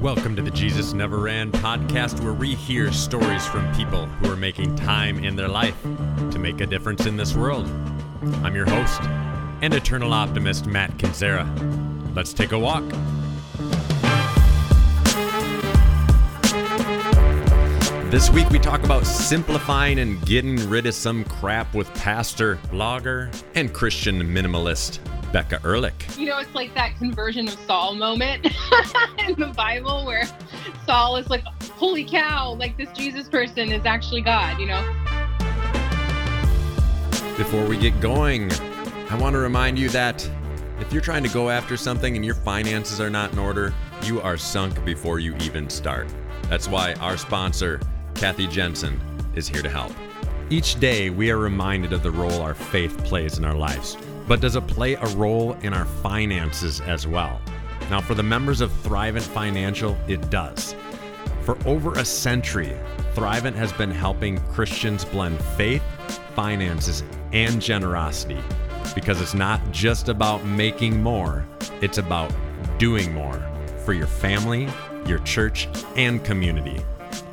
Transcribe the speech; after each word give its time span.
Welcome 0.00 0.36
to 0.36 0.42
the 0.42 0.50
Jesus 0.50 0.92
Never 0.92 1.16
Ran 1.20 1.50
podcast, 1.50 2.22
where 2.22 2.34
we 2.34 2.54
hear 2.54 2.92
stories 2.92 3.46
from 3.46 3.74
people 3.74 4.04
who 4.04 4.30
are 4.30 4.36
making 4.36 4.76
time 4.76 5.24
in 5.24 5.36
their 5.36 5.48
life 5.48 5.80
to 6.30 6.38
make 6.38 6.60
a 6.60 6.66
difference 6.66 7.06
in 7.06 7.16
this 7.16 7.34
world. 7.34 7.66
I'm 8.44 8.54
your 8.54 8.68
host 8.68 9.00
and 9.62 9.72
eternal 9.72 10.12
optimist, 10.12 10.66
Matt 10.66 10.90
Kinzera. 10.98 11.46
Let's 12.14 12.34
take 12.34 12.52
a 12.52 12.58
walk. 12.58 12.84
This 18.10 18.30
week 18.30 18.50
we 18.50 18.58
talk 18.58 18.84
about 18.84 19.06
simplifying 19.06 19.98
and 19.98 20.24
getting 20.26 20.56
rid 20.68 20.84
of 20.84 20.94
some 20.94 21.24
crap 21.24 21.74
with 21.74 21.92
pastor, 21.94 22.56
blogger, 22.70 23.34
and 23.54 23.72
Christian 23.72 24.20
minimalist 24.22 25.00
Becca 25.36 25.60
Ehrlich. 25.66 26.16
You 26.16 26.28
know, 26.28 26.38
it's 26.38 26.54
like 26.54 26.74
that 26.76 26.96
conversion 26.96 27.46
of 27.46 27.58
Saul 27.66 27.94
moment 27.94 28.46
in 29.18 29.34
the 29.38 29.52
Bible 29.54 30.06
where 30.06 30.22
Saul 30.86 31.18
is 31.18 31.28
like, 31.28 31.44
holy 31.72 32.04
cow, 32.04 32.54
like 32.54 32.78
this 32.78 32.90
Jesus 32.92 33.28
person 33.28 33.70
is 33.70 33.84
actually 33.84 34.22
God, 34.22 34.58
you 34.58 34.64
know? 34.64 34.80
Before 37.36 37.66
we 37.66 37.76
get 37.76 38.00
going, 38.00 38.50
I 39.10 39.18
want 39.20 39.34
to 39.34 39.38
remind 39.38 39.78
you 39.78 39.90
that 39.90 40.26
if 40.80 40.90
you're 40.90 41.02
trying 41.02 41.24
to 41.24 41.28
go 41.28 41.50
after 41.50 41.76
something 41.76 42.16
and 42.16 42.24
your 42.24 42.36
finances 42.36 42.98
are 42.98 43.10
not 43.10 43.30
in 43.34 43.38
order, 43.38 43.74
you 44.04 44.22
are 44.22 44.38
sunk 44.38 44.82
before 44.86 45.18
you 45.18 45.36
even 45.42 45.68
start. 45.68 46.08
That's 46.44 46.66
why 46.66 46.94
our 46.94 47.18
sponsor, 47.18 47.78
Kathy 48.14 48.46
Jensen, 48.46 48.98
is 49.34 49.46
here 49.46 49.60
to 49.60 49.68
help. 49.68 49.92
Each 50.48 50.80
day, 50.80 51.10
we 51.10 51.30
are 51.30 51.36
reminded 51.36 51.92
of 51.92 52.02
the 52.02 52.10
role 52.10 52.40
our 52.40 52.54
faith 52.54 52.96
plays 53.04 53.36
in 53.36 53.44
our 53.44 53.54
lives. 53.54 53.98
But 54.26 54.40
does 54.40 54.56
it 54.56 54.66
play 54.66 54.94
a 54.94 55.06
role 55.16 55.52
in 55.62 55.72
our 55.72 55.84
finances 55.84 56.80
as 56.80 57.06
well? 57.06 57.40
Now, 57.90 58.00
for 58.00 58.14
the 58.14 58.22
members 58.22 58.60
of 58.60 58.72
Thrivent 58.82 59.22
Financial, 59.22 59.96
it 60.08 60.28
does. 60.30 60.74
For 61.42 61.56
over 61.66 61.92
a 61.92 62.04
century, 62.04 62.76
Thrivent 63.14 63.54
has 63.54 63.72
been 63.72 63.90
helping 63.90 64.38
Christians 64.48 65.04
blend 65.04 65.40
faith, 65.56 65.82
finances, 66.34 67.04
and 67.32 67.62
generosity 67.62 68.38
because 68.94 69.20
it's 69.20 69.34
not 69.34 69.60
just 69.70 70.08
about 70.08 70.44
making 70.44 71.00
more, 71.02 71.46
it's 71.80 71.98
about 71.98 72.32
doing 72.78 73.12
more 73.14 73.40
for 73.84 73.92
your 73.92 74.06
family, 74.06 74.68
your 75.06 75.18
church, 75.20 75.68
and 75.94 76.24
community. 76.24 76.84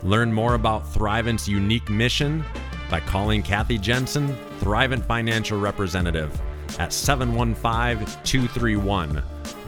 Learn 0.03 0.31
more 0.31 0.53
about 0.53 0.85
Thrivent's 0.93 1.47
unique 1.47 1.89
mission 1.89 2.43
by 2.89 2.99
calling 2.99 3.41
Kathy 3.41 3.79
Jensen, 3.79 4.37
Thrivent 4.59 5.03
Financial 5.05 5.59
Representative 5.59 6.39
at 6.79 6.93
715 6.93 8.05
231 8.23 9.23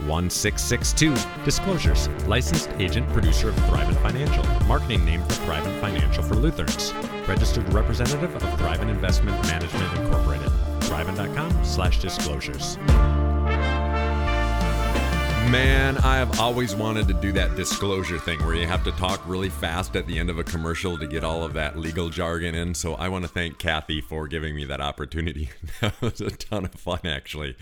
1662. 0.06 1.14
Disclosures 1.44 2.08
Licensed 2.26 2.70
agent, 2.78 3.08
producer 3.10 3.48
of 3.48 3.56
Thrivent 3.56 4.00
Financial. 4.02 4.44
Marketing 4.66 5.04
name 5.04 5.22
for 5.22 5.34
Thrivent 5.44 5.80
Financial 5.80 6.22
for 6.22 6.34
Lutherans. 6.34 6.92
Registered 7.26 7.72
representative 7.72 8.34
of 8.34 8.42
Thrivent 8.58 8.88
Investment 8.88 9.40
Management 9.46 9.98
Incorporated. 9.98 10.48
Thrivent.com 10.80 11.64
slash 11.64 12.00
disclosures. 12.00 12.78
Man, 15.50 15.96
I 15.98 16.16
have 16.16 16.40
always 16.40 16.74
wanted 16.74 17.06
to 17.06 17.14
do 17.14 17.30
that 17.32 17.54
disclosure 17.54 18.18
thing 18.18 18.44
where 18.44 18.56
you 18.56 18.66
have 18.66 18.82
to 18.82 18.90
talk 18.92 19.22
really 19.28 19.48
fast 19.48 19.94
at 19.94 20.04
the 20.08 20.18
end 20.18 20.28
of 20.28 20.40
a 20.40 20.44
commercial 20.44 20.98
to 20.98 21.06
get 21.06 21.22
all 21.22 21.44
of 21.44 21.52
that 21.52 21.78
legal 21.78 22.08
jargon 22.08 22.56
in. 22.56 22.74
So 22.74 22.94
I 22.94 23.08
want 23.08 23.24
to 23.24 23.28
thank 23.28 23.56
Kathy 23.56 24.00
for 24.00 24.26
giving 24.26 24.56
me 24.56 24.64
that 24.64 24.80
opportunity. 24.80 25.50
that 25.80 26.00
was 26.00 26.20
a 26.20 26.32
ton 26.32 26.64
of 26.64 26.74
fun, 26.74 26.98
actually. 27.04 27.54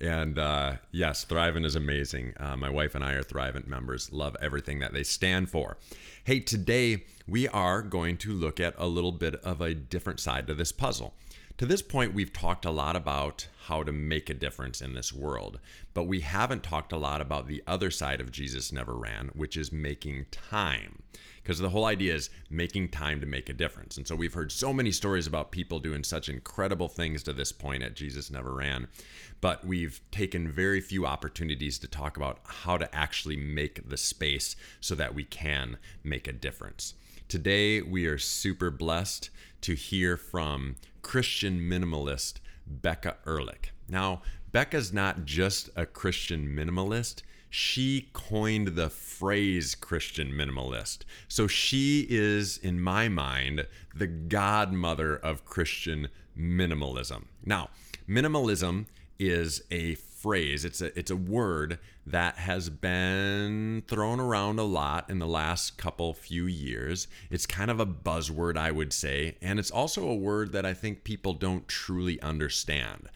And 0.00 0.38
uh, 0.38 0.74
yes, 0.92 1.24
Thrivent 1.24 1.64
is 1.64 1.74
amazing. 1.74 2.34
Uh, 2.38 2.56
my 2.56 2.70
wife 2.70 2.94
and 2.94 3.02
I 3.04 3.14
are 3.14 3.24
Thrivent 3.24 3.66
members, 3.66 4.12
love 4.12 4.36
everything 4.40 4.78
that 4.78 4.92
they 4.92 5.02
stand 5.02 5.50
for. 5.50 5.78
Hey, 6.22 6.38
today 6.38 7.02
we 7.26 7.48
are 7.48 7.82
going 7.82 8.18
to 8.18 8.32
look 8.32 8.60
at 8.60 8.74
a 8.78 8.86
little 8.86 9.10
bit 9.10 9.34
of 9.36 9.60
a 9.60 9.74
different 9.74 10.20
side 10.20 10.46
to 10.46 10.54
this 10.54 10.70
puzzle. 10.70 11.12
To 11.58 11.66
this 11.66 11.82
point, 11.82 12.14
we've 12.14 12.32
talked 12.32 12.64
a 12.64 12.70
lot 12.70 12.96
about 12.96 13.46
how 13.66 13.82
to 13.82 13.92
make 13.92 14.30
a 14.30 14.34
difference 14.34 14.80
in 14.80 14.94
this 14.94 15.12
world, 15.12 15.60
but 15.94 16.04
we 16.04 16.20
haven't 16.20 16.62
talked 16.62 16.92
a 16.92 16.96
lot 16.96 17.20
about 17.20 17.46
the 17.46 17.62
other 17.66 17.90
side 17.90 18.20
of 18.20 18.32
Jesus 18.32 18.72
Never 18.72 18.94
Ran, 18.94 19.30
which 19.34 19.56
is 19.56 19.70
making 19.70 20.26
time. 20.30 21.02
Because 21.42 21.58
the 21.58 21.68
whole 21.68 21.84
idea 21.84 22.14
is 22.14 22.30
making 22.48 22.88
time 22.88 23.20
to 23.20 23.26
make 23.26 23.48
a 23.48 23.52
difference. 23.52 23.96
And 23.96 24.08
so 24.08 24.16
we've 24.16 24.32
heard 24.32 24.50
so 24.50 24.72
many 24.72 24.90
stories 24.92 25.26
about 25.26 25.52
people 25.52 25.78
doing 25.78 26.04
such 26.04 26.28
incredible 26.28 26.88
things 26.88 27.22
to 27.24 27.32
this 27.32 27.52
point 27.52 27.82
at 27.82 27.94
Jesus 27.94 28.30
Never 28.30 28.54
Ran, 28.54 28.88
but 29.40 29.64
we've 29.64 30.00
taken 30.10 30.50
very 30.50 30.80
few 30.80 31.04
opportunities 31.04 31.78
to 31.80 31.86
talk 31.86 32.16
about 32.16 32.38
how 32.44 32.78
to 32.78 32.92
actually 32.94 33.36
make 33.36 33.88
the 33.88 33.98
space 33.98 34.56
so 34.80 34.94
that 34.94 35.14
we 35.14 35.24
can 35.24 35.76
make 36.02 36.26
a 36.26 36.32
difference. 36.32 36.94
Today, 37.28 37.82
we 37.82 38.06
are 38.06 38.18
super 38.18 38.70
blessed 38.70 39.30
to 39.62 39.74
hear 39.74 40.16
from 40.16 40.76
Christian 41.02 41.60
minimalist 41.60 42.34
Becca 42.66 43.16
Ehrlich. 43.26 43.72
Now, 43.88 44.22
Becca's 44.52 44.92
not 44.92 45.24
just 45.24 45.70
a 45.76 45.86
Christian 45.86 46.46
minimalist, 46.46 47.22
she 47.50 48.08
coined 48.12 48.68
the 48.68 48.88
phrase 48.88 49.74
Christian 49.74 50.32
minimalist. 50.32 51.00
So 51.28 51.46
she 51.46 52.06
is, 52.08 52.56
in 52.56 52.80
my 52.80 53.08
mind, 53.08 53.66
the 53.94 54.06
godmother 54.06 55.16
of 55.16 55.44
Christian 55.44 56.08
minimalism. 56.38 57.24
Now, 57.44 57.68
minimalism 58.08 58.86
is 59.18 59.62
a 59.70 59.96
phrase, 59.96 60.64
it's 60.64 60.80
a, 60.80 60.98
it's 60.98 61.10
a 61.10 61.16
word 61.16 61.78
that 62.06 62.36
has 62.36 62.68
been 62.68 63.82
thrown 63.86 64.18
around 64.18 64.58
a 64.58 64.64
lot 64.64 65.08
in 65.08 65.18
the 65.18 65.26
last 65.26 65.78
couple 65.78 66.12
few 66.12 66.46
years. 66.46 67.06
It's 67.30 67.46
kind 67.46 67.70
of 67.70 67.78
a 67.80 67.86
buzzword, 67.86 68.56
I 68.56 68.70
would 68.72 68.92
say, 68.92 69.36
and 69.40 69.58
it's 69.58 69.70
also 69.70 70.08
a 70.08 70.14
word 70.14 70.52
that 70.52 70.66
I 70.66 70.74
think 70.74 71.04
people 71.04 71.32
don't 71.32 71.68
truly 71.68 72.20
understand. 72.20 73.08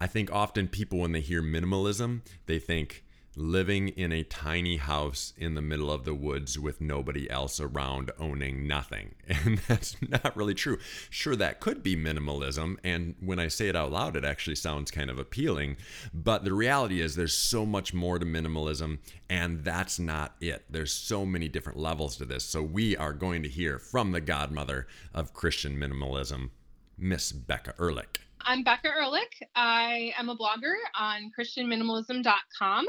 I 0.00 0.06
think 0.06 0.32
often 0.32 0.68
people, 0.68 0.98
when 0.98 1.12
they 1.12 1.20
hear 1.20 1.42
minimalism, 1.42 2.22
they 2.46 2.58
think 2.58 3.03
living 3.36 3.88
in 3.88 4.12
a 4.12 4.22
tiny 4.22 4.76
house 4.76 5.32
in 5.36 5.54
the 5.54 5.62
middle 5.62 5.90
of 5.90 6.04
the 6.04 6.14
woods 6.14 6.58
with 6.58 6.80
nobody 6.80 7.28
else 7.30 7.60
around 7.60 8.10
owning 8.18 8.66
nothing. 8.66 9.14
And 9.44 9.58
that's 9.68 9.96
not 10.00 10.36
really 10.36 10.54
true. 10.54 10.78
Sure, 11.10 11.36
that 11.36 11.60
could 11.60 11.82
be 11.82 11.96
minimalism. 11.96 12.76
And 12.82 13.14
when 13.20 13.38
I 13.38 13.48
say 13.48 13.68
it 13.68 13.76
out 13.76 13.92
loud, 13.92 14.16
it 14.16 14.24
actually 14.24 14.56
sounds 14.56 14.90
kind 14.90 15.10
of 15.10 15.18
appealing. 15.18 15.76
But 16.14 16.44
the 16.44 16.54
reality 16.54 17.00
is, 17.00 17.14
there's 17.14 17.36
so 17.36 17.66
much 17.66 17.92
more 17.92 18.18
to 18.18 18.24
minimalism, 18.24 18.98
and 19.28 19.64
that's 19.64 19.98
not 19.98 20.34
it. 20.40 20.64
There's 20.70 20.92
so 20.92 21.26
many 21.26 21.48
different 21.48 21.78
levels 21.78 22.16
to 22.16 22.24
this. 22.24 22.44
So 22.44 22.62
we 22.62 22.96
are 22.96 23.12
going 23.12 23.42
to 23.42 23.48
hear 23.48 23.78
from 23.78 24.12
the 24.12 24.20
godmother 24.20 24.86
of 25.12 25.34
Christian 25.34 25.76
minimalism, 25.76 26.50
Miss 26.96 27.32
Becca 27.32 27.74
Ehrlich. 27.78 28.20
I'm 28.46 28.62
Becca 28.62 28.88
Ehrlich. 28.88 29.42
I 29.54 30.12
am 30.18 30.28
a 30.28 30.36
blogger 30.36 30.74
on 30.94 31.30
ChristianMinimalism.com. 31.38 32.86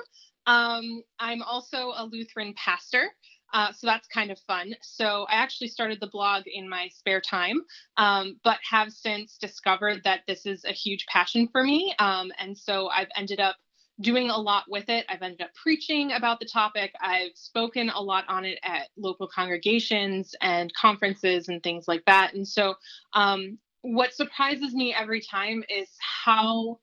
Um, 0.48 1.02
I'm 1.20 1.42
also 1.42 1.94
a 1.96 2.08
Lutheran 2.12 2.54
pastor. 2.56 3.10
Uh, 3.54 3.72
so 3.72 3.88
that's 3.88 4.08
kind 4.08 4.32
of 4.32 4.40
fun. 4.40 4.76
So 4.82 5.26
I 5.30 5.36
actually 5.36 5.70
started 5.70 6.00
the 6.02 6.10
blog 6.10 6.44
in 6.46 6.68
my 6.68 6.90
spare 6.90 7.22
time, 7.22 7.62
um, 7.96 8.38
but 8.44 8.58
have 8.70 8.92
since 8.92 9.38
discovered 9.38 10.02
that 10.04 10.22
this 10.28 10.46
is 10.46 10.66
a 10.66 10.74
huge 10.74 11.06
passion 11.06 11.48
for 11.52 11.64
me. 11.64 11.96
Um, 12.00 12.32
and 12.38 12.58
so 12.58 12.90
I've 12.90 13.08
ended 13.16 13.40
up 13.40 13.56
doing 14.02 14.30
a 14.30 14.38
lot 14.38 14.66
with 14.68 14.90
it. 14.90 15.06
I've 15.08 15.22
ended 15.22 15.42
up 15.42 15.54
preaching 15.54 16.12
about 16.12 16.40
the 16.40 16.46
topic. 16.46 16.92
I've 17.00 17.32
spoken 17.36 17.90
a 17.90 18.02
lot 18.02 18.26
on 18.28 18.44
it 18.44 18.60
at 18.62 18.90
local 18.98 19.28
congregations 19.28 20.36
and 20.42 20.74
conferences 20.74 21.48
and 21.48 21.64
things 21.64 21.88
like 21.88 22.04
that. 22.06 22.34
And 22.34 22.46
so 22.46 22.76
um, 23.14 23.58
what 23.82 24.14
surprises 24.14 24.74
me 24.74 24.94
every 24.94 25.22
time 25.22 25.64
is 25.70 25.88
how 26.26 26.80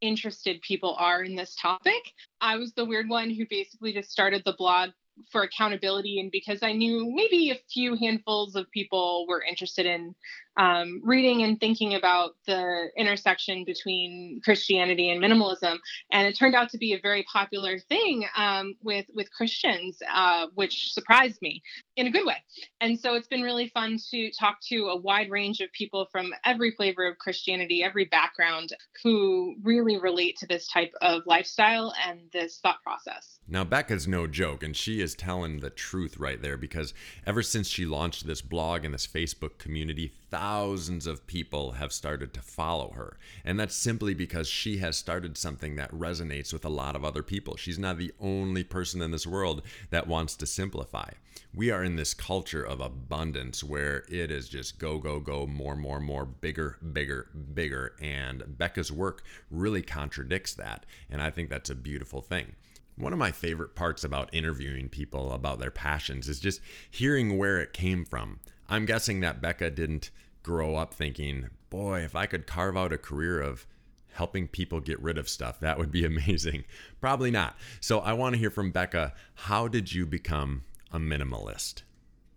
interested 0.00 0.60
people 0.62 0.96
are 0.98 1.22
in 1.22 1.34
this 1.34 1.56
topic. 1.60 2.12
I 2.40 2.56
was 2.56 2.72
the 2.72 2.84
weird 2.84 3.08
one 3.08 3.30
who 3.30 3.44
basically 3.48 3.92
just 3.92 4.10
started 4.10 4.42
the 4.44 4.54
blog 4.58 4.90
for 5.30 5.42
accountability 5.42 6.20
and 6.20 6.30
because 6.30 6.62
I 6.62 6.72
knew 6.72 7.12
maybe 7.14 7.50
a 7.50 7.60
few 7.72 7.96
handfuls 7.96 8.54
of 8.54 8.70
people 8.70 9.26
were 9.28 9.42
interested 9.42 9.86
in 9.86 10.14
um, 10.58 11.00
reading 11.04 11.44
and 11.44 11.58
thinking 11.60 11.94
about 11.94 12.32
the 12.46 12.88
intersection 12.96 13.64
between 13.64 14.40
Christianity 14.44 15.10
and 15.10 15.22
minimalism, 15.22 15.78
and 16.10 16.26
it 16.26 16.36
turned 16.36 16.56
out 16.56 16.68
to 16.70 16.78
be 16.78 16.94
a 16.94 17.00
very 17.00 17.24
popular 17.32 17.78
thing 17.78 18.26
um, 18.36 18.74
with 18.82 19.06
with 19.14 19.32
Christians, 19.32 19.98
uh, 20.12 20.48
which 20.54 20.92
surprised 20.92 21.40
me 21.40 21.62
in 21.96 22.08
a 22.08 22.10
good 22.10 22.26
way. 22.26 22.36
And 22.80 22.98
so 22.98 23.14
it's 23.14 23.28
been 23.28 23.42
really 23.42 23.68
fun 23.68 23.98
to 24.10 24.30
talk 24.32 24.58
to 24.68 24.88
a 24.88 24.96
wide 24.96 25.30
range 25.30 25.60
of 25.60 25.70
people 25.72 26.08
from 26.10 26.34
every 26.44 26.72
flavor 26.72 27.06
of 27.06 27.18
Christianity, 27.18 27.84
every 27.84 28.06
background, 28.06 28.70
who 29.02 29.54
really 29.62 29.96
relate 29.98 30.36
to 30.38 30.46
this 30.46 30.66
type 30.66 30.92
of 31.02 31.22
lifestyle 31.26 31.94
and 32.06 32.20
this 32.32 32.58
thought 32.58 32.82
process. 32.82 33.38
Now, 33.46 33.64
Becca's 33.64 34.08
no 34.08 34.26
joke, 34.26 34.62
and 34.62 34.76
she 34.76 35.00
is 35.00 35.14
telling 35.14 35.60
the 35.60 35.70
truth 35.70 36.18
right 36.18 36.42
there 36.42 36.56
because 36.56 36.92
ever 37.26 37.42
since 37.42 37.68
she 37.68 37.86
launched 37.86 38.26
this 38.26 38.42
blog 38.42 38.84
and 38.84 38.92
this 38.92 39.06
Facebook 39.06 39.58
community, 39.58 40.12
thousands 40.30 40.47
of 40.48 41.26
people 41.26 41.72
have 41.72 41.92
started 41.92 42.32
to 42.32 42.40
follow 42.40 42.92
her. 42.92 43.18
And 43.44 43.60
that's 43.60 43.74
simply 43.74 44.14
because 44.14 44.48
she 44.48 44.78
has 44.78 44.96
started 44.96 45.36
something 45.36 45.76
that 45.76 45.92
resonates 45.92 46.54
with 46.54 46.64
a 46.64 46.70
lot 46.70 46.96
of 46.96 47.04
other 47.04 47.22
people. 47.22 47.56
She's 47.56 47.78
not 47.78 47.98
the 47.98 48.14
only 48.18 48.64
person 48.64 49.02
in 49.02 49.10
this 49.10 49.26
world 49.26 49.60
that 49.90 50.06
wants 50.06 50.36
to 50.36 50.46
simplify. 50.46 51.10
We 51.54 51.70
are 51.70 51.84
in 51.84 51.96
this 51.96 52.14
culture 52.14 52.62
of 52.62 52.80
abundance 52.80 53.62
where 53.62 54.04
it 54.08 54.30
is 54.30 54.48
just 54.48 54.78
go, 54.78 54.98
go, 54.98 55.20
go, 55.20 55.46
more, 55.46 55.76
more, 55.76 56.00
more, 56.00 56.24
bigger, 56.24 56.78
bigger, 56.94 57.28
bigger. 57.52 57.94
And 58.00 58.56
Becca's 58.56 58.90
work 58.90 59.24
really 59.50 59.82
contradicts 59.82 60.54
that. 60.54 60.86
And 61.10 61.20
I 61.20 61.30
think 61.30 61.50
that's 61.50 61.70
a 61.70 61.74
beautiful 61.74 62.22
thing. 62.22 62.54
One 62.96 63.12
of 63.12 63.18
my 63.18 63.32
favorite 63.32 63.74
parts 63.74 64.02
about 64.02 64.32
interviewing 64.32 64.88
people 64.88 65.32
about 65.32 65.58
their 65.58 65.70
passions 65.70 66.26
is 66.26 66.40
just 66.40 66.62
hearing 66.90 67.36
where 67.36 67.60
it 67.60 67.74
came 67.74 68.06
from. 68.06 68.40
I'm 68.68 68.86
guessing 68.86 69.20
that 69.20 69.40
Becca 69.40 69.70
didn't 69.70 70.10
grow 70.48 70.76
up 70.76 70.94
thinking, 70.94 71.50
boy, 71.68 72.00
if 72.00 72.16
I 72.16 72.24
could 72.24 72.46
carve 72.46 72.74
out 72.74 72.90
a 72.90 72.96
career 72.96 73.38
of 73.38 73.66
helping 74.14 74.48
people 74.48 74.80
get 74.80 74.98
rid 74.98 75.18
of 75.18 75.28
stuff, 75.28 75.60
that 75.60 75.76
would 75.76 75.92
be 75.92 76.04
amazing. 76.06 76.64
Probably 77.02 77.30
not. 77.30 77.54
So 77.80 77.98
I 77.98 78.14
want 78.14 78.34
to 78.34 78.38
hear 78.38 78.50
from 78.50 78.70
Becca. 78.70 79.12
How 79.34 79.68
did 79.68 79.92
you 79.92 80.06
become 80.06 80.62
a 80.90 80.98
minimalist? 80.98 81.82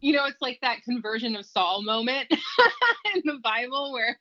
You 0.01 0.11
know, 0.11 0.25
it's 0.25 0.41
like 0.41 0.59
that 0.61 0.83
conversion 0.83 1.37
of 1.37 1.45
Saul 1.45 1.83
moment 1.83 2.27
in 3.15 3.21
the 3.23 3.39
Bible 3.41 3.93
where 3.93 4.19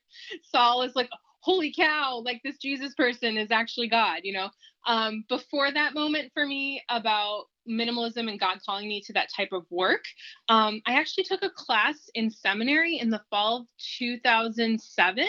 Saul 0.52 0.82
is 0.82 0.94
like, 0.94 1.10
holy 1.40 1.72
cow, 1.72 2.22
like 2.24 2.40
this 2.44 2.58
Jesus 2.58 2.94
person 2.94 3.36
is 3.36 3.50
actually 3.50 3.88
God, 3.88 4.20
you 4.22 4.34
know? 4.34 4.50
Um, 4.86 5.24
before 5.28 5.72
that 5.72 5.94
moment 5.94 6.30
for 6.32 6.46
me 6.46 6.80
about 6.88 7.46
minimalism 7.68 8.28
and 8.28 8.38
God 8.38 8.58
calling 8.64 8.88
me 8.88 9.00
to 9.02 9.12
that 9.14 9.28
type 9.34 9.52
of 9.52 9.64
work, 9.70 10.04
um, 10.48 10.80
I 10.86 10.94
actually 10.94 11.24
took 11.24 11.42
a 11.42 11.50
class 11.50 12.10
in 12.14 12.30
seminary 12.30 12.98
in 12.98 13.10
the 13.10 13.22
fall 13.30 13.62
of 13.62 13.66
2007 13.98 15.26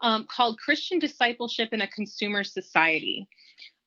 um, 0.00 0.26
called 0.30 0.58
Christian 0.58 0.98
Discipleship 0.98 1.70
in 1.72 1.80
a 1.80 1.86
Consumer 1.86 2.44
Society. 2.44 3.28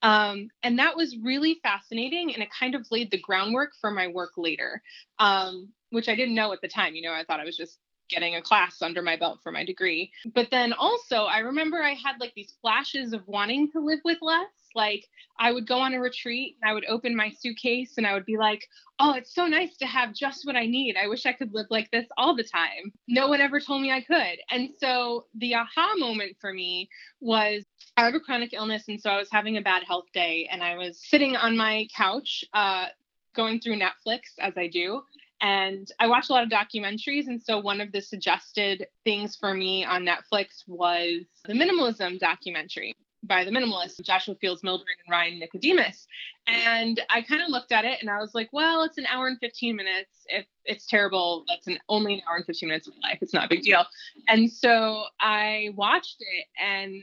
Um, 0.02 0.48
and 0.62 0.78
that 0.78 0.96
was 0.96 1.16
really 1.22 1.58
fascinating 1.62 2.32
and 2.32 2.42
it 2.42 2.48
kind 2.56 2.74
of 2.74 2.86
laid 2.90 3.10
the 3.10 3.20
groundwork 3.20 3.72
for 3.80 3.90
my 3.90 4.08
work 4.08 4.32
later, 4.36 4.82
um, 5.18 5.70
which 5.90 6.08
I 6.08 6.14
didn't 6.14 6.34
know 6.34 6.52
at 6.52 6.60
the 6.60 6.68
time. 6.68 6.94
You 6.94 7.02
know, 7.02 7.12
I 7.12 7.24
thought 7.24 7.40
I 7.40 7.44
was 7.44 7.56
just 7.56 7.78
getting 8.08 8.36
a 8.36 8.42
class 8.42 8.82
under 8.82 9.02
my 9.02 9.16
belt 9.16 9.40
for 9.42 9.50
my 9.50 9.64
degree. 9.64 10.12
But 10.34 10.48
then 10.50 10.72
also, 10.72 11.24
I 11.24 11.38
remember 11.38 11.82
I 11.82 11.94
had 11.94 12.20
like 12.20 12.34
these 12.34 12.54
flashes 12.60 13.12
of 13.12 13.26
wanting 13.26 13.70
to 13.72 13.80
live 13.80 14.00
with 14.04 14.18
less. 14.22 14.46
Like, 14.76 15.08
I 15.38 15.52
would 15.52 15.66
go 15.66 15.78
on 15.78 15.94
a 15.94 16.00
retreat 16.00 16.56
and 16.60 16.70
I 16.70 16.74
would 16.74 16.86
open 16.86 17.16
my 17.16 17.30
suitcase 17.30 17.94
and 17.96 18.06
I 18.06 18.14
would 18.14 18.24
be 18.24 18.36
like, 18.36 18.66
oh, 18.98 19.14
it's 19.14 19.34
so 19.34 19.46
nice 19.46 19.76
to 19.78 19.86
have 19.86 20.14
just 20.14 20.46
what 20.46 20.56
I 20.56 20.66
need. 20.66 20.96
I 20.96 21.08
wish 21.08 21.26
I 21.26 21.32
could 21.32 21.52
live 21.52 21.66
like 21.70 21.90
this 21.90 22.06
all 22.16 22.34
the 22.34 22.44
time. 22.44 22.92
No 23.08 23.28
one 23.28 23.40
ever 23.40 23.60
told 23.60 23.82
me 23.82 23.92
I 23.92 24.00
could. 24.00 24.38
And 24.50 24.70
so 24.78 25.26
the 25.34 25.54
aha 25.54 25.94
moment 25.96 26.36
for 26.40 26.52
me 26.52 26.88
was 27.20 27.64
I 27.96 28.04
have 28.04 28.14
a 28.14 28.20
chronic 28.20 28.52
illness. 28.52 28.84
And 28.88 29.00
so 29.00 29.10
I 29.10 29.18
was 29.18 29.30
having 29.30 29.56
a 29.56 29.62
bad 29.62 29.82
health 29.84 30.06
day 30.14 30.48
and 30.50 30.62
I 30.62 30.76
was 30.76 31.00
sitting 31.02 31.36
on 31.36 31.56
my 31.56 31.88
couch, 31.96 32.44
uh, 32.54 32.86
going 33.34 33.60
through 33.60 33.78
Netflix 33.78 34.20
as 34.38 34.54
I 34.56 34.68
do. 34.68 35.02
And 35.42 35.86
I 36.00 36.06
watch 36.06 36.30
a 36.30 36.32
lot 36.32 36.44
of 36.44 36.48
documentaries. 36.48 37.26
And 37.26 37.42
so 37.42 37.58
one 37.58 37.82
of 37.82 37.92
the 37.92 38.00
suggested 38.00 38.86
things 39.04 39.36
for 39.36 39.52
me 39.52 39.84
on 39.84 40.06
Netflix 40.06 40.66
was 40.66 41.24
the 41.44 41.52
minimalism 41.52 42.18
documentary 42.18 42.94
by 43.22 43.44
the 43.44 43.50
minimalists, 43.50 44.00
Joshua 44.02 44.34
Fields 44.36 44.62
Millburn 44.62 44.84
and 45.04 45.10
Ryan 45.10 45.38
Nicodemus. 45.38 46.06
And 46.46 47.00
I 47.10 47.22
kind 47.22 47.42
of 47.42 47.48
looked 47.48 47.72
at 47.72 47.84
it 47.84 47.98
and 48.00 48.08
I 48.08 48.18
was 48.18 48.34
like, 48.34 48.48
well, 48.52 48.84
it's 48.84 48.98
an 48.98 49.06
hour 49.06 49.26
and 49.26 49.38
15 49.38 49.74
minutes. 49.74 50.26
If 50.28 50.46
it's 50.64 50.86
terrible, 50.86 51.44
that's 51.48 51.66
an 51.66 51.78
only 51.88 52.14
an 52.14 52.20
hour 52.28 52.36
and 52.36 52.46
15 52.46 52.68
minutes 52.68 52.86
of 52.86 52.94
my 53.00 53.10
life. 53.10 53.18
It's 53.20 53.34
not 53.34 53.46
a 53.46 53.48
big 53.48 53.62
deal. 53.62 53.84
And 54.28 54.50
so 54.50 55.04
I 55.20 55.70
watched 55.74 56.16
it 56.20 56.46
and 56.60 57.02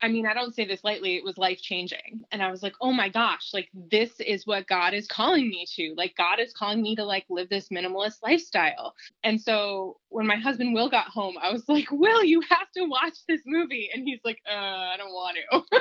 I 0.00 0.08
mean, 0.08 0.26
I 0.26 0.34
don't 0.34 0.54
say 0.54 0.64
this 0.64 0.84
lightly, 0.84 1.16
it 1.16 1.24
was 1.24 1.38
life 1.38 1.60
changing. 1.60 2.20
And 2.30 2.42
I 2.42 2.50
was 2.50 2.62
like, 2.62 2.74
oh 2.80 2.92
my 2.92 3.08
gosh, 3.08 3.50
like 3.52 3.68
this 3.74 4.20
is 4.20 4.46
what 4.46 4.68
God 4.68 4.94
is 4.94 5.08
calling 5.08 5.48
me 5.48 5.66
to. 5.74 5.94
Like 5.96 6.14
God 6.16 6.38
is 6.38 6.52
calling 6.52 6.82
me 6.82 6.94
to 6.96 7.04
like 7.04 7.24
live 7.28 7.48
this 7.48 7.68
minimalist 7.68 8.22
lifestyle. 8.22 8.94
And 9.24 9.40
so 9.40 9.96
when 10.08 10.26
my 10.26 10.36
husband 10.36 10.74
Will 10.74 10.88
got 10.88 11.08
home, 11.08 11.36
I 11.40 11.52
was 11.52 11.68
like, 11.68 11.90
Will, 11.90 12.22
you 12.22 12.40
have 12.42 12.70
to 12.76 12.84
watch 12.84 13.18
this 13.26 13.40
movie. 13.44 13.90
And 13.92 14.04
he's 14.06 14.20
like, 14.24 14.38
uh, 14.48 14.54
I 14.54 14.94
don't 14.96 15.12
want 15.12 15.36
to. 15.50 15.62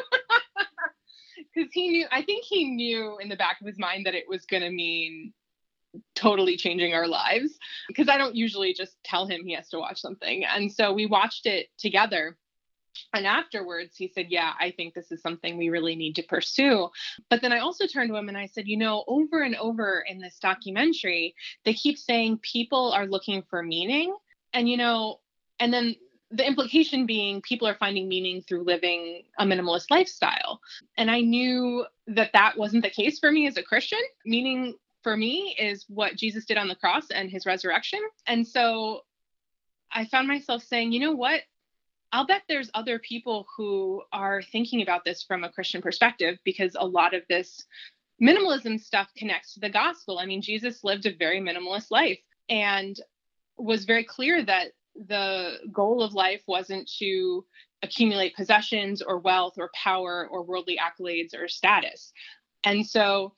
Because 1.54 1.72
he 1.72 1.90
knew, 1.90 2.08
I 2.12 2.22
think 2.24 2.44
he 2.46 2.66
knew 2.66 3.18
in 3.20 3.30
the 3.30 3.36
back 3.36 3.60
of 3.62 3.68
his 3.68 3.80
mind 3.80 4.06
that 4.06 4.16
it 4.16 4.26
was 4.28 4.46
going 4.46 4.64
to 4.64 4.70
mean 4.70 5.34
totally 6.16 6.58
changing 6.58 6.94
our 6.94 7.08
lives. 7.08 7.58
Because 7.88 8.10
I 8.10 8.18
don't 8.18 8.36
usually 8.36 8.74
just 8.74 8.96
tell 9.04 9.26
him 9.28 9.46
he 9.46 9.54
has 9.54 9.70
to 9.70 9.80
watch 9.80 10.00
something. 10.00 10.46
And 10.46 10.72
so 10.72 10.94
we 10.94 11.06
watched 11.06 11.46
it 11.46 11.68
together 11.78 12.38
and 13.14 13.26
afterwards, 13.26 13.96
he 13.98 14.08
said, 14.08 14.28
Yeah, 14.30 14.54
I 14.60 14.72
think 14.72 14.94
this 14.94 15.12
is 15.12 15.22
something 15.22 15.58
we 15.58 15.70
really 15.70 15.96
need 15.96 16.16
to 16.16 16.24
pursue. 16.24 16.90
But 17.30 17.42
then 17.42 17.54
I 17.54 17.60
also 17.60 17.88
turned 17.88 18.10
to 18.10 18.16
him 18.16 18.30
and 18.30 18.38
I 18.38 18.48
said, 18.48 18.68
You 18.68 18.78
know, 18.78 19.04
over 19.08 19.42
and 19.42 19.56
over 19.56 20.04
in 20.08 20.20
this 20.20 20.40
documentary, 20.40 21.36
they 21.66 21.74
keep 21.74 21.98
saying 21.98 22.40
people 22.42 22.92
are 22.92 23.06
looking 23.06 23.44
for 23.50 23.64
meaning. 23.64 24.16
And, 24.54 24.70
you 24.70 24.78
know, 24.78 25.20
and 25.60 25.74
then 25.74 25.96
the 26.32 26.46
implication 26.46 27.06
being 27.06 27.42
people 27.42 27.68
are 27.68 27.76
finding 27.76 28.08
meaning 28.08 28.42
through 28.42 28.64
living 28.64 29.24
a 29.40 29.46
minimalist 29.46 29.90
lifestyle. 29.90 30.60
And 30.98 31.10
I 31.10 31.22
knew 31.22 31.86
that 32.08 32.34
that 32.34 32.58
wasn't 32.58 32.84
the 32.84 32.90
case 32.90 33.20
for 33.20 33.32
me 33.32 33.48
as 33.48 33.58
a 33.58 33.64
Christian. 33.64 34.00
Meaning 34.26 34.76
for 35.04 35.16
me 35.16 35.56
is 35.58 35.86
what 35.88 36.16
Jesus 36.16 36.46
did 36.46 36.58
on 36.58 36.68
the 36.68 36.76
cross 36.76 37.10
and 37.12 37.30
his 37.30 37.46
resurrection. 37.46 38.02
And 38.26 38.46
so 38.46 39.02
I 39.92 40.06
found 40.06 40.28
myself 40.28 40.64
saying, 40.64 40.92
you 40.92 41.00
know 41.00 41.14
what? 41.14 41.42
I'll 42.12 42.26
bet 42.26 42.44
there's 42.48 42.70
other 42.74 43.00
people 43.00 43.48
who 43.56 44.02
are 44.14 44.42
thinking 44.42 44.82
about 44.82 45.04
this 45.04 45.24
from 45.24 45.44
a 45.44 45.52
Christian 45.52 45.82
perspective 45.82 46.38
because 46.44 46.76
a 46.80 46.86
lot 46.86 47.14
of 47.14 47.24
this 47.28 47.66
minimalism 48.22 48.80
stuff 48.80 49.10
connects 49.16 49.54
to 49.54 49.60
the 49.60 49.70
gospel. 49.70 50.20
I 50.20 50.26
mean, 50.26 50.42
Jesus 50.42 50.84
lived 50.84 51.06
a 51.06 51.16
very 51.16 51.42
minimalist 51.42 51.92
life 51.92 52.20
and 52.50 53.00
was 53.58 53.86
very 53.86 54.04
clear 54.04 54.44
that 54.44 54.72
the 54.96 55.58
goal 55.72 56.02
of 56.02 56.14
life 56.14 56.42
wasn't 56.48 56.90
to 57.00 57.46
accumulate 57.84 58.36
possessions 58.36 59.02
or 59.02 59.20
wealth 59.20 59.56
or 59.58 59.70
power 59.76 60.28
or 60.32 60.44
worldly 60.44 60.78
accolades 60.78 61.36
or 61.36 61.48
status. 61.48 62.14
And 62.64 62.86
so 62.86 63.34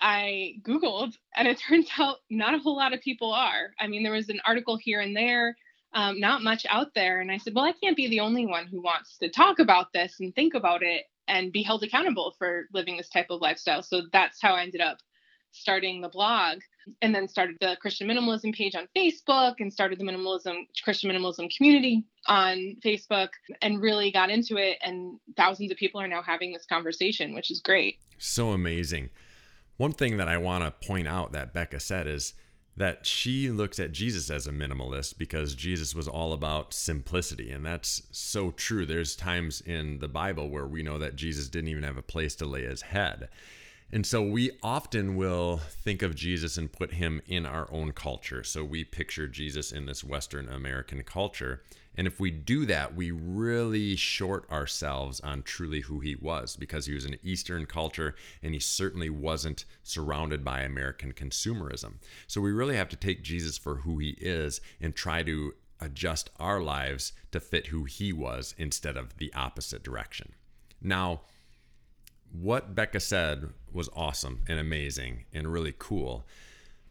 I 0.00 0.56
Googled, 0.62 1.14
and 1.36 1.46
it 1.46 1.58
turns 1.68 1.88
out 1.98 2.16
not 2.30 2.54
a 2.54 2.58
whole 2.58 2.76
lot 2.76 2.94
of 2.94 3.00
people 3.00 3.32
are. 3.32 3.74
I 3.78 3.86
mean, 3.86 4.02
there 4.02 4.12
was 4.12 4.28
an 4.28 4.40
article 4.44 4.76
here 4.76 5.00
and 5.00 5.16
there 5.16 5.56
um, 5.92 6.20
not 6.20 6.42
much 6.42 6.66
out 6.68 6.94
there. 6.94 7.20
And 7.20 7.30
I 7.30 7.38
said, 7.38 7.54
well, 7.54 7.64
I 7.64 7.72
can't 7.72 7.96
be 7.96 8.08
the 8.08 8.20
only 8.20 8.46
one 8.46 8.66
who 8.66 8.82
wants 8.82 9.18
to 9.18 9.28
talk 9.28 9.58
about 9.58 9.92
this 9.92 10.16
and 10.20 10.34
think 10.34 10.54
about 10.54 10.82
it 10.82 11.04
and 11.26 11.52
be 11.52 11.62
held 11.62 11.82
accountable 11.82 12.34
for 12.38 12.66
living 12.72 12.96
this 12.96 13.08
type 13.08 13.26
of 13.30 13.40
lifestyle. 13.40 13.82
So 13.82 14.02
that's 14.12 14.40
how 14.40 14.54
I 14.54 14.62
ended 14.62 14.80
up 14.80 14.98
starting 15.52 16.00
the 16.00 16.08
blog 16.08 16.58
and 17.02 17.14
then 17.14 17.28
started 17.28 17.56
the 17.60 17.76
Christian 17.80 18.08
minimalism 18.08 18.54
page 18.54 18.74
on 18.74 18.88
Facebook 18.96 19.56
and 19.60 19.72
started 19.72 19.98
the 19.98 20.04
minimalism 20.04 20.66
Christian 20.82 21.10
minimalism 21.10 21.54
community 21.54 22.04
on 22.26 22.76
Facebook 22.84 23.28
and 23.62 23.80
really 23.80 24.10
got 24.10 24.30
into 24.30 24.56
it 24.56 24.78
and 24.82 25.18
thousands 25.36 25.70
of 25.70 25.76
people 25.76 26.00
are 26.00 26.08
now 26.08 26.22
having 26.22 26.52
this 26.52 26.66
conversation 26.66 27.34
which 27.34 27.50
is 27.50 27.60
great. 27.60 27.98
So 28.18 28.50
amazing. 28.50 29.10
One 29.76 29.92
thing 29.92 30.16
that 30.16 30.28
I 30.28 30.38
want 30.38 30.64
to 30.64 30.86
point 30.86 31.08
out 31.08 31.32
that 31.32 31.52
Becca 31.52 31.80
said 31.80 32.06
is 32.06 32.34
that 32.78 33.04
she 33.04 33.50
looks 33.50 33.80
at 33.80 33.90
Jesus 33.90 34.30
as 34.30 34.46
a 34.46 34.52
minimalist 34.52 35.18
because 35.18 35.56
Jesus 35.56 35.96
was 35.96 36.06
all 36.06 36.32
about 36.32 36.72
simplicity. 36.72 37.50
And 37.50 37.66
that's 37.66 38.04
so 38.12 38.52
true. 38.52 38.86
There's 38.86 39.16
times 39.16 39.60
in 39.60 39.98
the 39.98 40.06
Bible 40.06 40.48
where 40.48 40.66
we 40.66 40.84
know 40.84 40.96
that 40.98 41.16
Jesus 41.16 41.48
didn't 41.48 41.70
even 41.70 41.82
have 41.82 41.96
a 41.96 42.02
place 42.02 42.36
to 42.36 42.46
lay 42.46 42.62
his 42.62 42.82
head. 42.82 43.28
And 43.90 44.06
so 44.06 44.20
we 44.22 44.50
often 44.62 45.16
will 45.16 45.56
think 45.56 46.02
of 46.02 46.14
Jesus 46.14 46.58
and 46.58 46.70
put 46.70 46.92
him 46.92 47.22
in 47.26 47.46
our 47.46 47.66
own 47.72 47.92
culture. 47.92 48.44
So 48.44 48.62
we 48.62 48.84
picture 48.84 49.26
Jesus 49.26 49.72
in 49.72 49.86
this 49.86 50.04
Western 50.04 50.46
American 50.46 51.02
culture. 51.04 51.62
And 51.94 52.06
if 52.06 52.20
we 52.20 52.30
do 52.30 52.66
that, 52.66 52.94
we 52.94 53.10
really 53.10 53.96
short 53.96 54.48
ourselves 54.50 55.20
on 55.20 55.42
truly 55.42 55.80
who 55.80 56.00
he 56.00 56.14
was 56.16 56.54
because 56.54 56.84
he 56.84 56.92
was 56.92 57.06
an 57.06 57.16
Eastern 57.22 57.64
culture 57.64 58.14
and 58.42 58.52
he 58.52 58.60
certainly 58.60 59.08
wasn't 59.08 59.64
surrounded 59.82 60.44
by 60.44 60.60
American 60.60 61.12
consumerism. 61.12 61.94
So 62.26 62.42
we 62.42 62.52
really 62.52 62.76
have 62.76 62.90
to 62.90 62.96
take 62.96 63.22
Jesus 63.22 63.56
for 63.56 63.76
who 63.76 63.98
he 63.98 64.10
is 64.20 64.60
and 64.82 64.94
try 64.94 65.22
to 65.22 65.54
adjust 65.80 66.28
our 66.38 66.60
lives 66.60 67.14
to 67.32 67.40
fit 67.40 67.68
who 67.68 67.84
he 67.84 68.12
was 68.12 68.54
instead 68.58 68.98
of 68.98 69.16
the 69.16 69.32
opposite 69.32 69.82
direction. 69.82 70.34
Now, 70.82 71.22
what 72.30 72.74
Becca 72.74 73.00
said 73.00 73.48
was 73.72 73.88
awesome 73.94 74.42
and 74.48 74.58
amazing 74.58 75.24
and 75.32 75.52
really 75.52 75.74
cool. 75.78 76.26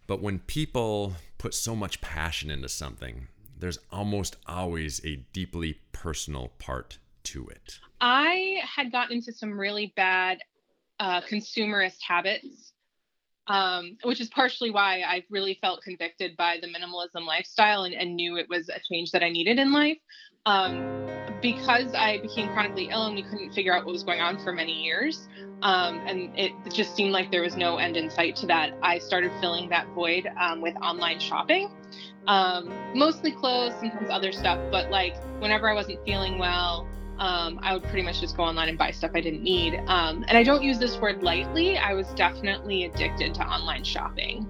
But 0.05 0.21
when 0.21 0.39
people 0.39 1.15
put 1.37 1.53
so 1.53 1.75
much 1.75 2.01
passion 2.01 2.49
into 2.49 2.69
something, 2.69 3.27
there's 3.59 3.79
almost 3.91 4.37
always 4.45 5.03
a 5.05 5.17
deeply 5.33 5.79
personal 5.91 6.49
part 6.59 6.97
to 7.23 7.47
it. 7.47 7.79
I 7.99 8.61
had 8.63 8.91
gotten 8.91 9.17
into 9.17 9.33
some 9.33 9.59
really 9.59 9.93
bad 9.95 10.39
uh, 10.99 11.21
consumerist 11.21 11.97
habits 12.07 12.73
um, 13.47 13.97
which 14.03 14.19
is 14.19 14.29
partially 14.29 14.71
why 14.71 15.01
I 15.01 15.23
really 15.29 15.57
felt 15.61 15.81
convicted 15.81 16.35
by 16.37 16.57
the 16.61 16.67
minimalism 16.67 17.25
lifestyle 17.25 17.83
and, 17.83 17.93
and 17.93 18.15
knew 18.15 18.37
it 18.37 18.47
was 18.49 18.69
a 18.69 18.79
change 18.89 19.11
that 19.11 19.23
I 19.23 19.29
needed 19.29 19.57
in 19.57 19.71
life. 19.71 19.97
Um, 20.45 21.07
because 21.41 21.93
I 21.93 22.19
became 22.19 22.49
chronically 22.53 22.89
ill 22.91 23.05
and 23.05 23.15
we 23.15 23.23
couldn't 23.23 23.53
figure 23.53 23.75
out 23.75 23.85
what 23.85 23.91
was 23.93 24.03
going 24.03 24.21
on 24.21 24.43
for 24.43 24.53
many 24.53 24.83
years, 24.83 25.27
um, 25.61 26.01
and 26.05 26.37
it 26.37 26.51
just 26.71 26.95
seemed 26.95 27.11
like 27.11 27.31
there 27.31 27.41
was 27.41 27.55
no 27.55 27.77
end 27.77 27.97
in 27.97 28.09
sight 28.09 28.35
to 28.37 28.47
that, 28.47 28.77
I 28.81 28.99
started 28.99 29.31
filling 29.41 29.69
that 29.69 29.87
void 29.89 30.27
um, 30.39 30.61
with 30.61 30.75
online 30.77 31.19
shopping. 31.19 31.69
Um, 32.27 32.71
mostly 32.93 33.31
clothes, 33.31 33.73
sometimes 33.79 34.09
other 34.09 34.31
stuff, 34.31 34.59
but 34.69 34.91
like 34.91 35.15
whenever 35.39 35.69
I 35.69 35.73
wasn't 35.73 36.03
feeling 36.05 36.37
well, 36.37 36.87
um, 37.19 37.59
I 37.63 37.73
would 37.73 37.83
pretty 37.83 38.03
much 38.03 38.19
just 38.19 38.37
go 38.37 38.43
online 38.43 38.69
and 38.69 38.77
buy 38.77 38.91
stuff 38.91 39.11
I 39.15 39.21
didn't 39.21 39.43
need. 39.43 39.75
Um, 39.87 40.23
and 40.27 40.37
I 40.37 40.43
don't 40.43 40.61
use 40.61 40.77
this 40.77 40.97
word 40.97 41.23
lightly. 41.23 41.77
I 41.77 41.93
was 41.93 42.07
definitely 42.13 42.83
addicted 42.83 43.33
to 43.35 43.41
online 43.41 43.83
shopping. 43.83 44.47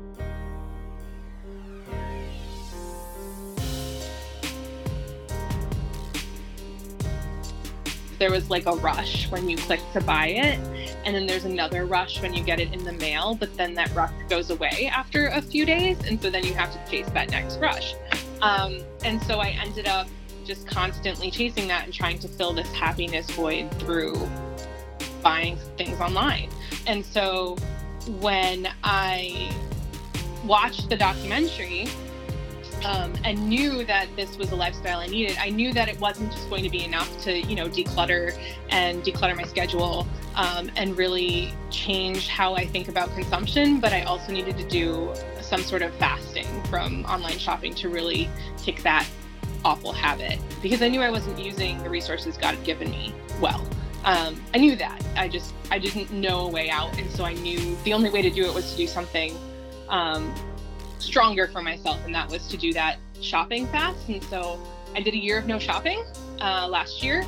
There 8.19 8.31
was 8.31 8.49
like 8.49 8.65
a 8.65 8.73
rush 8.73 9.29
when 9.29 9.49
you 9.49 9.57
click 9.57 9.79
to 9.93 10.01
buy 10.01 10.27
it, 10.27 10.59
and 11.05 11.15
then 11.15 11.27
there's 11.27 11.45
another 11.45 11.85
rush 11.85 12.21
when 12.21 12.33
you 12.33 12.43
get 12.43 12.59
it 12.59 12.73
in 12.73 12.83
the 12.83 12.93
mail, 12.93 13.35
but 13.35 13.55
then 13.55 13.73
that 13.75 13.93
rush 13.93 14.11
goes 14.27 14.49
away 14.49 14.89
after 14.93 15.27
a 15.27 15.41
few 15.41 15.65
days, 15.65 15.97
and 16.05 16.21
so 16.21 16.29
then 16.29 16.43
you 16.43 16.53
have 16.53 16.71
to 16.71 16.91
chase 16.91 17.09
that 17.11 17.29
next 17.29 17.59
rush. 17.59 17.95
Um, 18.41 18.79
and 19.03 19.21
so 19.23 19.39
I 19.39 19.49
ended 19.49 19.87
up 19.87 20.07
just 20.45 20.65
constantly 20.65 21.29
chasing 21.29 21.67
that 21.67 21.83
and 21.85 21.93
trying 21.93 22.19
to 22.19 22.27
fill 22.27 22.53
this 22.53 22.71
happiness 22.71 23.29
void 23.31 23.69
through 23.79 24.15
buying 25.21 25.57
things 25.77 25.99
online. 25.99 26.49
And 26.87 27.05
so 27.05 27.57
when 28.19 28.67
I 28.83 29.53
watched 30.45 30.89
the 30.89 30.95
documentary 30.95 31.87
um, 32.85 33.13
and 33.23 33.47
knew 33.47 33.83
that 33.85 34.07
this 34.15 34.37
was 34.37 34.51
a 34.51 34.55
lifestyle 34.55 34.99
I 34.99 35.07
needed, 35.07 35.37
I 35.39 35.49
knew 35.49 35.73
that 35.73 35.87
it 35.87 35.99
wasn't 35.99 36.31
just 36.31 36.49
going 36.49 36.63
to 36.63 36.69
be 36.69 36.83
enough 36.83 37.21
to, 37.23 37.37
you 37.39 37.55
know, 37.55 37.67
declutter 37.67 38.37
and 38.69 39.03
declutter 39.03 39.35
my 39.35 39.43
schedule 39.43 40.07
um, 40.35 40.71
and 40.75 40.97
really 40.97 41.53
change 41.69 42.27
how 42.27 42.55
I 42.55 42.65
think 42.65 42.87
about 42.87 43.13
consumption, 43.15 43.79
but 43.79 43.93
I 43.93 44.03
also 44.03 44.31
needed 44.31 44.57
to 44.57 44.67
do 44.67 45.13
some 45.41 45.61
sort 45.61 45.81
of 45.81 45.93
fasting 45.95 46.47
from 46.65 47.05
online 47.05 47.39
shopping 47.39 47.73
to 47.75 47.89
really 47.89 48.29
kick 48.61 48.83
that 48.83 49.07
awful 49.65 49.91
habit 49.91 50.39
because 50.61 50.81
I 50.81 50.87
knew 50.87 51.01
I 51.01 51.09
wasn't 51.09 51.39
using 51.39 51.81
the 51.83 51.89
resources 51.89 52.37
God 52.37 52.55
had 52.55 52.63
given 52.63 52.91
me 52.91 53.13
well. 53.41 53.67
Um, 54.05 54.41
I 54.53 54.59
knew 54.59 54.75
that. 54.75 55.03
I 55.15 55.27
just 55.27 55.53
I 55.71 55.79
didn't 55.79 56.11
know 56.11 56.41
a 56.41 56.49
way 56.49 56.69
out, 56.69 56.97
and 56.97 57.09
so 57.11 57.25
I 57.25 57.33
knew 57.33 57.75
the 57.83 57.93
only 57.93 58.09
way 58.09 58.21
to 58.21 58.29
do 58.29 58.45
it 58.45 58.53
was 58.53 58.71
to 58.71 58.77
do 58.77 58.87
something 58.87 59.35
um, 59.89 60.33
stronger 60.99 61.47
for 61.47 61.61
myself, 61.61 61.99
and 62.05 62.13
that 62.15 62.29
was 62.29 62.47
to 62.47 62.57
do 62.57 62.73
that 62.73 62.97
shopping 63.21 63.67
fast. 63.67 64.07
And 64.09 64.23
so 64.25 64.59
I 64.95 65.01
did 65.01 65.13
a 65.13 65.17
year 65.17 65.39
of 65.39 65.47
no 65.47 65.59
shopping 65.59 66.03
uh, 66.41 66.67
last 66.67 67.03
year. 67.03 67.25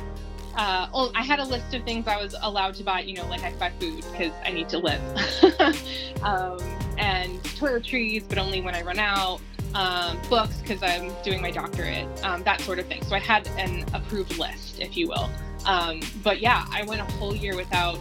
Uh, 0.56 0.88
oh, 0.92 1.12
I 1.14 1.22
had 1.22 1.38
a 1.38 1.44
list 1.44 1.72
of 1.74 1.84
things 1.84 2.08
I 2.08 2.20
was 2.20 2.34
allowed 2.42 2.74
to 2.74 2.84
buy. 2.84 3.00
You 3.00 3.14
know, 3.14 3.26
like 3.26 3.42
I 3.42 3.52
buy 3.54 3.70
food 3.78 4.04
because 4.10 4.32
I 4.44 4.50
need 4.50 4.68
to 4.70 4.78
live, 4.78 5.00
um, 6.22 6.58
and 6.98 7.40
toiletries, 7.44 8.28
but 8.28 8.38
only 8.38 8.60
when 8.60 8.74
I 8.74 8.82
run 8.82 8.98
out 8.98 9.40
um, 9.74 10.20
books 10.28 10.56
because 10.60 10.82
I'm 10.82 11.12
doing 11.22 11.40
my 11.40 11.50
doctorate, 11.50 12.06
um, 12.24 12.42
that 12.42 12.60
sort 12.60 12.78
of 12.78 12.86
thing. 12.86 13.04
So 13.04 13.14
I 13.14 13.20
had 13.20 13.46
an 13.58 13.84
approved 13.94 14.38
list, 14.38 14.80
if 14.80 14.96
you 14.96 15.08
will. 15.08 15.30
Um, 15.66 16.00
but 16.22 16.40
yeah, 16.40 16.66
I 16.70 16.84
went 16.84 17.00
a 17.00 17.12
whole 17.12 17.34
year 17.34 17.56
without 17.56 17.98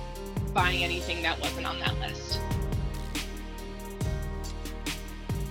buying 0.54 0.84
anything 0.84 1.22
that 1.24 1.40
wasn't 1.40 1.66
on 1.66 1.80
that 1.80 1.98
list. 2.00 2.40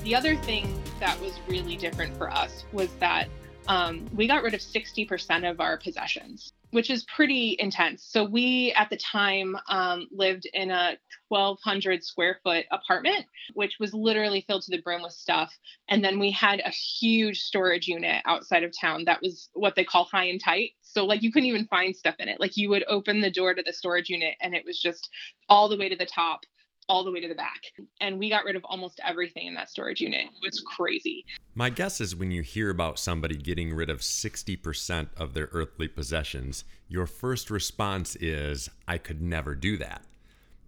The 0.08 0.14
other 0.14 0.36
thing 0.36 0.82
that 1.00 1.20
was 1.20 1.38
really 1.46 1.76
different 1.76 2.16
for 2.16 2.30
us 2.30 2.64
was 2.72 2.88
that 2.94 3.28
um, 3.66 4.06
we 4.16 4.26
got 4.26 4.42
rid 4.42 4.54
of 4.54 4.60
60% 4.60 5.50
of 5.50 5.60
our 5.60 5.76
possessions 5.76 6.54
which 6.70 6.90
is 6.90 7.04
pretty 7.04 7.56
intense. 7.58 8.04
So 8.04 8.24
we 8.24 8.72
at 8.76 8.90
the 8.90 8.96
time 8.96 9.56
um, 9.68 10.06
lived 10.10 10.46
in 10.52 10.70
a 10.70 10.98
1,200 11.28 12.04
square 12.04 12.38
foot 12.42 12.66
apartment, 12.70 13.26
which 13.54 13.76
was 13.80 13.94
literally 13.94 14.44
filled 14.46 14.62
to 14.62 14.70
the 14.70 14.82
brim 14.82 15.02
with 15.02 15.12
stuff. 15.12 15.52
And 15.88 16.04
then 16.04 16.18
we 16.18 16.30
had 16.30 16.60
a 16.60 16.70
huge 16.70 17.40
storage 17.40 17.88
unit 17.88 18.22
outside 18.26 18.64
of 18.64 18.72
town 18.78 19.04
that 19.06 19.22
was 19.22 19.48
what 19.54 19.76
they 19.76 19.84
call 19.84 20.04
high 20.04 20.26
and 20.26 20.42
tight. 20.42 20.72
So 20.82 21.06
like 21.06 21.22
you 21.22 21.32
couldn't 21.32 21.48
even 21.48 21.66
find 21.66 21.96
stuff 21.96 22.16
in 22.18 22.28
it. 22.28 22.40
Like 22.40 22.56
you 22.56 22.68
would 22.70 22.84
open 22.88 23.20
the 23.20 23.30
door 23.30 23.54
to 23.54 23.62
the 23.62 23.72
storage 23.72 24.08
unit 24.08 24.34
and 24.40 24.54
it 24.54 24.64
was 24.66 24.80
just 24.80 25.08
all 25.48 25.68
the 25.68 25.78
way 25.78 25.88
to 25.88 25.96
the 25.96 26.06
top 26.06 26.40
all 26.88 27.04
the 27.04 27.12
way 27.12 27.20
to 27.20 27.28
the 27.28 27.34
back. 27.34 27.60
And 28.00 28.18
we 28.18 28.28
got 28.30 28.44
rid 28.44 28.56
of 28.56 28.64
almost 28.64 29.00
everything 29.04 29.46
in 29.46 29.54
that 29.54 29.70
storage 29.70 30.00
unit. 30.00 30.22
It 30.22 30.42
was 30.42 30.60
crazy. 30.60 31.24
My 31.54 31.70
guess 31.70 32.00
is 32.00 32.16
when 32.16 32.30
you 32.30 32.42
hear 32.42 32.70
about 32.70 32.98
somebody 32.98 33.36
getting 33.36 33.72
rid 33.72 33.90
of 33.90 34.00
60% 34.00 35.08
of 35.16 35.34
their 35.34 35.48
earthly 35.52 35.88
possessions, 35.88 36.64
your 36.88 37.06
first 37.06 37.50
response 37.50 38.16
is, 38.16 38.70
I 38.86 38.98
could 38.98 39.20
never 39.20 39.54
do 39.54 39.76
that. 39.78 40.02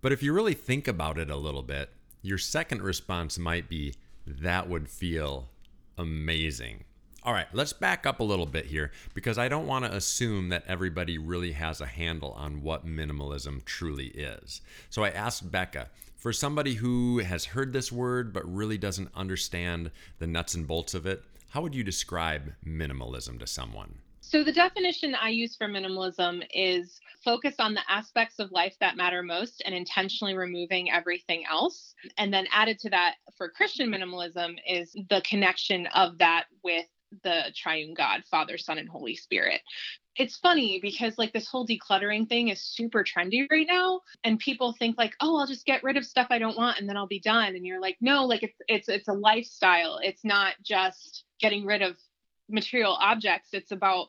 But 0.02 0.12
if 0.12 0.22
you 0.22 0.32
really 0.32 0.54
think 0.54 0.88
about 0.88 1.18
it 1.18 1.30
a 1.30 1.36
little 1.36 1.62
bit, 1.62 1.90
your 2.22 2.38
second 2.38 2.82
response 2.82 3.38
might 3.38 3.68
be, 3.68 3.94
that 4.26 4.68
would 4.68 4.88
feel 4.88 5.48
amazing. 5.96 6.84
All 7.22 7.34
right, 7.34 7.48
let's 7.52 7.74
back 7.74 8.06
up 8.06 8.20
a 8.20 8.24
little 8.24 8.46
bit 8.46 8.66
here 8.66 8.92
because 9.12 9.36
I 9.36 9.48
don't 9.48 9.66
want 9.66 9.84
to 9.84 9.94
assume 9.94 10.48
that 10.48 10.64
everybody 10.66 11.18
really 11.18 11.52
has 11.52 11.82
a 11.82 11.86
handle 11.86 12.32
on 12.32 12.62
what 12.62 12.86
minimalism 12.86 13.62
truly 13.66 14.06
is. 14.06 14.62
So 14.88 15.04
I 15.04 15.10
asked 15.10 15.50
Becca, 15.50 15.90
for 16.20 16.32
somebody 16.34 16.74
who 16.74 17.18
has 17.18 17.46
heard 17.46 17.72
this 17.72 17.90
word 17.90 18.32
but 18.32 18.46
really 18.46 18.78
doesn't 18.78 19.08
understand 19.14 19.90
the 20.18 20.26
nuts 20.26 20.54
and 20.54 20.68
bolts 20.68 20.92
of 20.94 21.06
it, 21.06 21.24
how 21.48 21.62
would 21.62 21.74
you 21.74 21.82
describe 21.82 22.52
minimalism 22.64 23.40
to 23.40 23.46
someone? 23.46 23.96
So, 24.20 24.44
the 24.44 24.52
definition 24.52 25.16
I 25.16 25.30
use 25.30 25.56
for 25.56 25.66
minimalism 25.66 26.46
is 26.54 27.00
focus 27.24 27.56
on 27.58 27.74
the 27.74 27.80
aspects 27.88 28.38
of 28.38 28.52
life 28.52 28.76
that 28.78 28.96
matter 28.96 29.22
most 29.22 29.62
and 29.64 29.74
intentionally 29.74 30.36
removing 30.36 30.92
everything 30.92 31.44
else. 31.50 31.94
And 32.18 32.32
then, 32.32 32.46
added 32.52 32.78
to 32.80 32.90
that 32.90 33.14
for 33.36 33.48
Christian 33.48 33.90
minimalism, 33.90 34.58
is 34.68 34.92
the 35.08 35.22
connection 35.24 35.86
of 35.88 36.18
that 36.18 36.44
with 36.62 36.86
the 37.22 37.52
triune 37.54 37.94
God, 37.94 38.22
Father, 38.30 38.58
Son, 38.58 38.78
and 38.78 38.88
Holy 38.88 39.16
Spirit. 39.16 39.60
It's 40.16 40.36
funny 40.36 40.80
because 40.82 41.18
like 41.18 41.32
this 41.32 41.48
whole 41.48 41.66
decluttering 41.66 42.28
thing 42.28 42.48
is 42.48 42.60
super 42.60 43.04
trendy 43.04 43.46
right 43.50 43.66
now 43.66 44.00
and 44.24 44.38
people 44.38 44.72
think 44.72 44.98
like 44.98 45.14
oh 45.20 45.38
i'll 45.38 45.46
just 45.46 45.64
get 45.64 45.84
rid 45.84 45.96
of 45.96 46.04
stuff 46.04 46.26
i 46.30 46.38
don't 46.38 46.56
want 46.56 46.78
and 46.78 46.88
then 46.88 46.96
i'll 46.96 47.06
be 47.06 47.20
done. 47.20 47.54
And 47.54 47.64
you're 47.64 47.80
like 47.80 47.96
no 48.00 48.26
like 48.26 48.42
it's 48.42 48.58
it's 48.68 48.88
it's 48.88 49.08
a 49.08 49.12
lifestyle. 49.12 50.00
It's 50.02 50.24
not 50.24 50.54
just 50.62 51.24
getting 51.40 51.64
rid 51.64 51.82
of 51.82 51.96
material 52.48 52.96
objects. 53.00 53.50
It's 53.52 53.72
about 53.72 54.08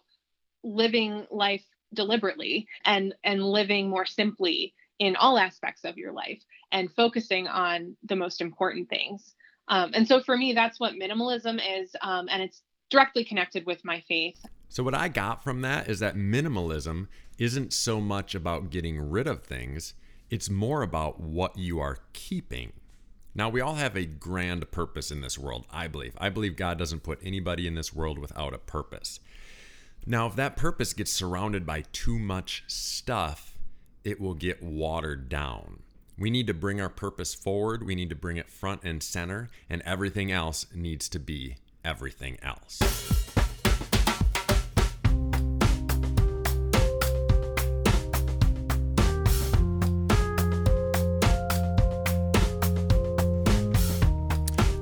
living 0.64 1.26
life 1.32 1.64
deliberately 1.94 2.68
and 2.86 3.14
and 3.24 3.44
living 3.44 3.90
more 3.90 4.06
simply 4.06 4.74
in 5.00 5.16
all 5.16 5.38
aspects 5.38 5.84
of 5.84 5.98
your 5.98 6.12
life 6.12 6.42
and 6.72 6.92
focusing 6.94 7.48
on 7.48 7.96
the 8.04 8.16
most 8.16 8.42
important 8.42 8.90
things. 8.90 9.34
Um, 9.68 9.92
and 9.94 10.08
so 10.08 10.22
for 10.22 10.36
me 10.36 10.54
that's 10.54 10.80
what 10.80 10.94
minimalism 10.94 11.60
is 11.82 11.96
um, 12.02 12.28
and 12.30 12.42
it's 12.42 12.62
directly 12.92 13.24
connected 13.24 13.66
with 13.66 13.84
my 13.84 14.04
faith 14.08 14.46
so, 14.72 14.84
what 14.84 14.96
I 14.96 15.10
got 15.10 15.44
from 15.44 15.60
that 15.64 15.90
is 15.90 16.00
that 16.00 16.16
minimalism 16.16 17.10
isn't 17.38 17.74
so 17.74 18.00
much 18.00 18.34
about 18.34 18.70
getting 18.70 19.10
rid 19.10 19.28
of 19.28 19.44
things, 19.44 19.96
it's 20.30 20.50
more 20.50 20.82
about 20.82 21.20
what 21.20 21.58
you 21.58 21.82
are 21.82 21.98
keeping. 22.14 22.72
Now, 23.36 23.50
we 23.50 23.60
all 23.60 23.76
have 23.76 23.98
a 23.98 24.06
grand 24.06 24.72
purpose 24.72 25.12
in 25.12 25.20
this 25.20 25.38
world, 25.38 25.66
I 25.70 25.90
believe. 25.90 26.14
I 26.20 26.30
believe 26.30 26.56
God 26.56 26.78
doesn't 26.78 27.04
put 27.04 27.20
anybody 27.22 27.68
in 27.68 27.76
this 27.76 27.94
world 27.94 28.18
without 28.18 28.54
a 28.54 28.60
purpose. 28.60 29.20
Now, 30.06 30.26
if 30.28 30.38
that 30.38 30.56
purpose 30.56 30.94
gets 30.94 31.12
surrounded 31.12 31.66
by 31.66 31.84
too 31.92 32.18
much 32.18 32.64
stuff, 32.68 33.58
it 34.06 34.22
will 34.22 34.36
get 34.36 34.64
watered 34.64 35.28
down. 35.28 35.84
We 36.18 36.30
need 36.30 36.48
to 36.48 36.54
bring 36.54 36.80
our 36.80 36.88
purpose 36.88 37.36
forward, 37.36 37.86
we 37.86 37.94
need 37.94 38.10
to 38.10 38.16
bring 38.16 38.38
it 38.38 38.50
front 38.50 38.86
and 38.86 39.04
center, 39.04 39.50
and 39.70 39.82
everything 39.82 40.32
else 40.32 40.66
needs 40.74 41.10
to 41.10 41.20
be 41.20 41.58
everything 41.84 42.38
else. 42.44 42.80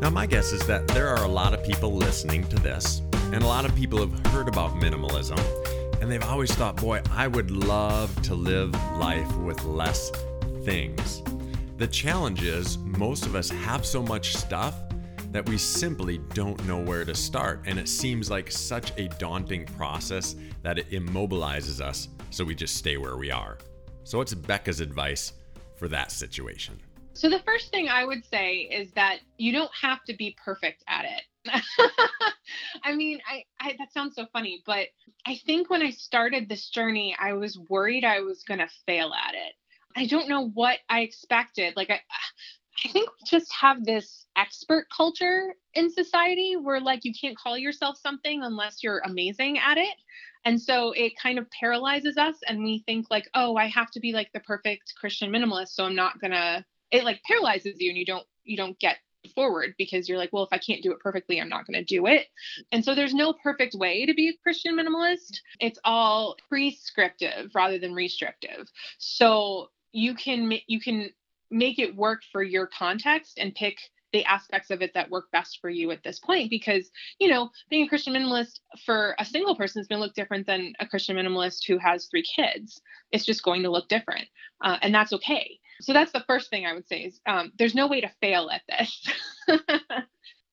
Now, 0.01 0.09
my 0.09 0.25
guess 0.25 0.51
is 0.53 0.65
that 0.65 0.87
there 0.87 1.07
are 1.09 1.23
a 1.23 1.27
lot 1.27 1.53
of 1.53 1.63
people 1.63 1.93
listening 1.93 2.43
to 2.47 2.55
this, 2.55 3.01
and 3.31 3.43
a 3.43 3.45
lot 3.45 3.65
of 3.65 3.75
people 3.75 3.99
have 3.99 4.27
heard 4.27 4.47
about 4.47 4.75
minimalism, 4.75 5.39
and 6.01 6.09
they've 6.09 6.23
always 6.23 6.51
thought, 6.55 6.77
boy, 6.77 7.01
I 7.11 7.27
would 7.27 7.51
love 7.51 8.19
to 8.23 8.33
live 8.33 8.73
life 8.97 9.35
with 9.37 9.63
less 9.65 10.11
things. 10.63 11.21
The 11.77 11.87
challenge 11.87 12.43
is, 12.43 12.77
most 12.79 13.25
of 13.25 13.35
us 13.35 13.49
have 13.49 13.85
so 13.85 14.01
much 14.01 14.35
stuff 14.35 14.75
that 15.31 15.47
we 15.47 15.57
simply 15.57 16.17
don't 16.33 16.63
know 16.65 16.79
where 16.79 17.05
to 17.05 17.13
start, 17.13 17.61
and 17.65 17.77
it 17.77 17.87
seems 17.87 18.29
like 18.29 18.51
such 18.51 18.91
a 18.97 19.07
daunting 19.19 19.65
process 19.65 20.35
that 20.63 20.79
it 20.79 20.89
immobilizes 20.91 21.81
us, 21.81 22.09
so 22.31 22.43
we 22.43 22.55
just 22.55 22.75
stay 22.75 22.97
where 22.97 23.17
we 23.17 23.31
are. 23.31 23.57
So, 24.03 24.17
what's 24.17 24.33
Becca's 24.33 24.79
advice 24.79 25.33
for 25.75 25.87
that 25.89 26.11
situation? 26.11 26.79
So, 27.13 27.29
the 27.29 27.39
first 27.39 27.69
thing 27.71 27.89
I 27.89 28.05
would 28.05 28.25
say 28.25 28.61
is 28.61 28.91
that 28.93 29.19
you 29.37 29.51
don't 29.51 29.71
have 29.79 30.03
to 30.05 30.15
be 30.15 30.35
perfect 30.43 30.83
at 30.87 31.05
it. 31.05 31.23
I 32.83 32.95
mean, 32.95 33.19
I, 33.29 33.43
I, 33.59 33.75
that 33.77 33.93
sounds 33.93 34.15
so 34.15 34.25
funny, 34.33 34.63
but 34.65 34.87
I 35.25 35.39
think 35.45 35.69
when 35.69 35.81
I 35.81 35.91
started 35.91 36.49
this 36.49 36.69
journey, 36.69 37.15
I 37.19 37.33
was 37.33 37.57
worried 37.69 38.03
I 38.03 38.21
was 38.21 38.43
going 38.43 38.59
to 38.59 38.69
fail 38.85 39.11
at 39.13 39.35
it. 39.35 39.53
I 39.95 40.05
don't 40.05 40.29
know 40.29 40.49
what 40.49 40.79
I 40.89 41.01
expected. 41.01 41.75
Like 41.75 41.89
I 41.89 41.99
I 42.85 42.89
think 42.89 43.09
we 43.09 43.25
just 43.25 43.51
have 43.53 43.83
this 43.83 44.25
expert 44.37 44.87
culture 44.95 45.53
in 45.73 45.89
society 45.89 46.55
where 46.55 46.79
like 46.79 47.03
you 47.03 47.13
can't 47.19 47.37
call 47.37 47.57
yourself 47.57 47.97
something 47.97 48.41
unless 48.43 48.83
you're 48.83 48.99
amazing 48.99 49.59
at 49.59 49.77
it. 49.77 49.95
And 50.45 50.61
so 50.61 50.91
it 50.93 51.13
kind 51.21 51.37
of 51.37 51.49
paralyzes 51.51 52.17
us 52.17 52.35
and 52.47 52.63
we 52.63 52.83
think 52.85 53.07
like, 53.09 53.29
oh, 53.33 53.57
I 53.57 53.67
have 53.67 53.91
to 53.91 53.99
be 53.99 54.13
like 54.13 54.31
the 54.33 54.39
perfect 54.39 54.93
Christian 54.99 55.31
minimalist, 55.31 55.69
so 55.69 55.83
I'm 55.83 55.95
not 55.95 56.21
gonna 56.21 56.65
it 56.91 57.03
like 57.03 57.21
paralyzes 57.23 57.75
you 57.79 57.89
and 57.89 57.97
you 57.97 58.05
don't 58.05 58.25
you 58.43 58.57
don't 58.57 58.79
get 58.79 58.97
forward 59.35 59.75
because 59.77 60.07
you're 60.07 60.17
like, 60.17 60.31
well, 60.31 60.43
if 60.43 60.49
I 60.51 60.57
can't 60.57 60.81
do 60.81 60.91
it 60.91 60.99
perfectly, 60.99 61.39
I'm 61.39 61.49
not 61.49 61.67
going 61.67 61.77
to 61.77 61.83
do 61.83 62.05
it. 62.07 62.27
And 62.71 62.83
so 62.83 62.95
there's 62.95 63.13
no 63.13 63.33
perfect 63.33 63.75
way 63.75 64.05
to 64.05 64.13
be 64.13 64.29
a 64.29 64.37
Christian 64.41 64.77
minimalist. 64.77 65.39
It's 65.59 65.79
all 65.83 66.37
prescriptive 66.47 67.51
rather 67.53 67.77
than 67.79 67.93
restrictive. 67.93 68.69
So 68.97 69.69
you 69.91 70.13
can 70.15 70.53
you 70.67 70.79
can 70.79 71.09
make 71.51 71.79
it 71.79 71.95
work 71.95 72.21
for 72.31 72.43
your 72.43 72.67
context 72.67 73.37
and 73.37 73.55
pick 73.55 73.77
the 74.11 74.25
aspects 74.25 74.71
of 74.71 74.81
it 74.81 74.91
that 74.95 75.09
work 75.09 75.25
best 75.31 75.59
for 75.61 75.69
you 75.69 75.91
at 75.91 76.03
this 76.03 76.19
point 76.19 76.49
because 76.49 76.89
you 77.19 77.29
know 77.29 77.49
being 77.69 77.85
a 77.85 77.87
christian 77.87 78.13
minimalist 78.13 78.59
for 78.85 79.15
a 79.19 79.25
single 79.25 79.55
person 79.55 79.79
is 79.79 79.87
going 79.87 79.99
to 79.99 80.03
look 80.03 80.15
different 80.15 80.47
than 80.47 80.73
a 80.79 80.87
christian 80.87 81.15
minimalist 81.15 81.59
who 81.67 81.77
has 81.77 82.07
three 82.07 82.23
kids 82.23 82.81
it's 83.11 83.25
just 83.25 83.43
going 83.43 83.63
to 83.63 83.69
look 83.69 83.87
different 83.87 84.27
uh, 84.63 84.77
and 84.81 84.93
that's 84.93 85.13
okay 85.13 85.59
so 85.81 85.93
that's 85.93 86.11
the 86.11 86.23
first 86.27 86.49
thing 86.49 86.65
i 86.65 86.73
would 86.73 86.87
say 86.87 87.01
is 87.01 87.19
um, 87.27 87.51
there's 87.57 87.75
no 87.75 87.87
way 87.87 88.01
to 88.01 88.11
fail 88.19 88.49
at 88.49 88.61
this 88.67 89.07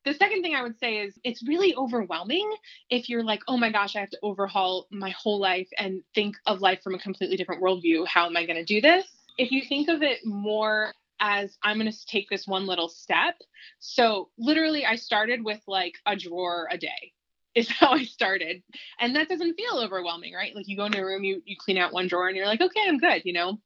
the 0.06 0.14
second 0.14 0.42
thing 0.42 0.54
I 0.54 0.62
would 0.62 0.78
say 0.78 0.98
is 0.98 1.18
it's 1.24 1.46
really 1.46 1.74
overwhelming 1.74 2.48
if 2.88 3.08
you're 3.08 3.24
like, 3.24 3.42
oh 3.48 3.56
my 3.56 3.72
gosh, 3.72 3.96
I 3.96 4.00
have 4.00 4.10
to 4.10 4.18
overhaul 4.22 4.86
my 4.92 5.10
whole 5.10 5.40
life 5.40 5.66
and 5.76 6.00
think 6.14 6.36
of 6.46 6.60
life 6.60 6.80
from 6.84 6.94
a 6.94 6.98
completely 7.00 7.36
different 7.36 7.60
worldview. 7.60 8.06
How 8.06 8.26
am 8.26 8.36
I 8.36 8.46
going 8.46 8.56
to 8.56 8.64
do 8.64 8.80
this? 8.80 9.04
If 9.38 9.50
you 9.50 9.62
think 9.62 9.88
of 9.88 10.02
it 10.02 10.24
more 10.24 10.92
as 11.20 11.56
I'm 11.62 11.78
going 11.78 11.90
to 11.90 12.06
take 12.06 12.28
this 12.28 12.46
one 12.46 12.66
little 12.66 12.88
step. 12.88 13.36
So, 13.78 14.30
literally, 14.38 14.84
I 14.84 14.96
started 14.96 15.44
with 15.44 15.60
like 15.66 15.94
a 16.04 16.16
drawer 16.16 16.68
a 16.70 16.78
day, 16.78 17.12
is 17.54 17.68
how 17.70 17.92
I 17.92 18.04
started. 18.04 18.62
And 19.00 19.16
that 19.16 19.28
doesn't 19.28 19.54
feel 19.54 19.78
overwhelming, 19.78 20.34
right? 20.34 20.54
Like 20.54 20.68
you 20.68 20.76
go 20.76 20.86
into 20.86 21.00
a 21.00 21.04
room, 21.04 21.24
you, 21.24 21.42
you 21.44 21.56
clean 21.58 21.78
out 21.78 21.92
one 21.92 22.08
drawer, 22.08 22.28
and 22.28 22.36
you're 22.36 22.46
like, 22.46 22.60
okay, 22.60 22.80
I'm 22.86 22.98
good, 22.98 23.22
you 23.24 23.32
know? 23.32 23.58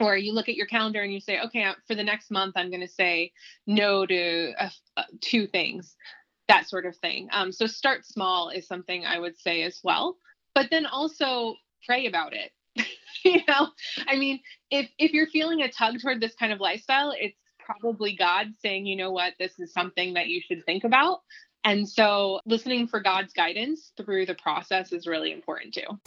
Or 0.00 0.16
you 0.16 0.32
look 0.32 0.48
at 0.48 0.56
your 0.56 0.66
calendar 0.66 1.02
and 1.02 1.12
you 1.12 1.20
say, 1.20 1.40
okay, 1.40 1.64
uh, 1.64 1.74
for 1.86 1.94
the 1.94 2.02
next 2.02 2.30
month, 2.30 2.54
I'm 2.56 2.70
going 2.70 2.80
to 2.80 2.88
say 2.88 3.32
no 3.66 4.06
to 4.06 4.52
two 5.20 5.46
things, 5.46 5.96
that 6.48 6.68
sort 6.68 6.86
of 6.86 6.96
thing. 6.96 7.28
Um, 7.32 7.52
so, 7.52 7.66
start 7.66 8.06
small 8.06 8.48
is 8.48 8.66
something 8.66 9.04
I 9.04 9.18
would 9.18 9.38
say 9.38 9.62
as 9.62 9.80
well. 9.82 10.16
But 10.54 10.68
then 10.70 10.84
also 10.84 11.56
pray 11.86 12.06
about 12.06 12.34
it 12.34 12.52
you 13.24 13.40
know? 13.48 13.68
I 14.06 14.16
mean 14.16 14.40
if 14.70 14.90
if 14.98 15.12
you're 15.12 15.26
feeling 15.28 15.62
a 15.62 15.70
tug 15.70 16.00
toward 16.00 16.20
this 16.20 16.34
kind 16.34 16.52
of 16.52 16.60
lifestyle 16.60 17.14
it's 17.18 17.38
probably 17.58 18.16
god 18.16 18.48
saying 18.60 18.86
you 18.86 18.96
know 18.96 19.10
what? 19.10 19.34
This 19.38 19.58
is 19.58 19.72
something 19.72 20.14
that 20.14 20.28
you 20.28 20.40
should 20.40 20.64
think 20.64 20.84
about. 20.84 21.20
And 21.64 21.88
so 21.88 22.40
listening 22.44 22.88
for 22.88 23.00
god's 23.00 23.32
guidance 23.32 23.92
through 23.96 24.26
the 24.26 24.34
process 24.34 24.92
is 24.92 25.06
really 25.06 25.32
important 25.32 25.74
too. 25.74 25.98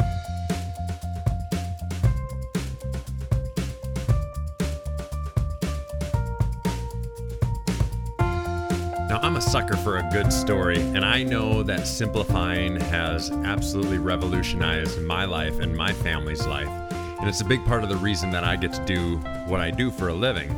Now, 9.16 9.22
I'm 9.22 9.38
a 9.38 9.42
sucker 9.42 9.78
for 9.78 9.96
a 9.96 10.10
good 10.12 10.34
story, 10.34 10.82
and 10.82 11.06
I 11.06 11.24
know 11.24 11.64
that 11.64 11.88
simplifying 11.88 12.76
has 12.76 13.32
absolutely 13.32 13.98
revolutionized 13.98 15.02
my 15.04 15.24
life 15.24 15.60
and 15.60 15.74
my 15.74 15.94
family's 15.94 16.46
life. 16.46 16.85
And 17.26 17.32
it's 17.32 17.42
a 17.42 17.46
big 17.46 17.66
part 17.66 17.82
of 17.82 17.90
the 17.90 17.98
reason 17.98 18.30
that 18.34 18.44
I 18.44 18.56
get 18.56 18.72
to 18.74 18.86
do 18.86 19.18
what 19.48 19.60
I 19.60 19.72
do 19.72 19.90
for 19.90 20.10
a 20.10 20.14
living. 20.14 20.54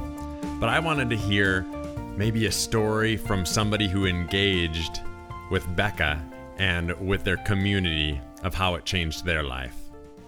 But 0.59 0.67
I 0.67 0.79
wanted 0.79 1.09
to 1.11 1.15
hear 1.15 1.61
maybe 2.17 2.47
a 2.47 2.51
story 2.51 3.15
from 3.15 3.45
somebody 3.45 3.87
who 3.87 4.05
engaged 4.05 4.99
with 5.49 5.65
Becca 5.77 6.21
and 6.57 6.91
with 6.99 7.23
their 7.23 7.37
community 7.37 8.19
of 8.43 8.53
how 8.53 8.75
it 8.75 8.83
changed 8.83 9.23
their 9.23 9.43
life. 9.43 9.77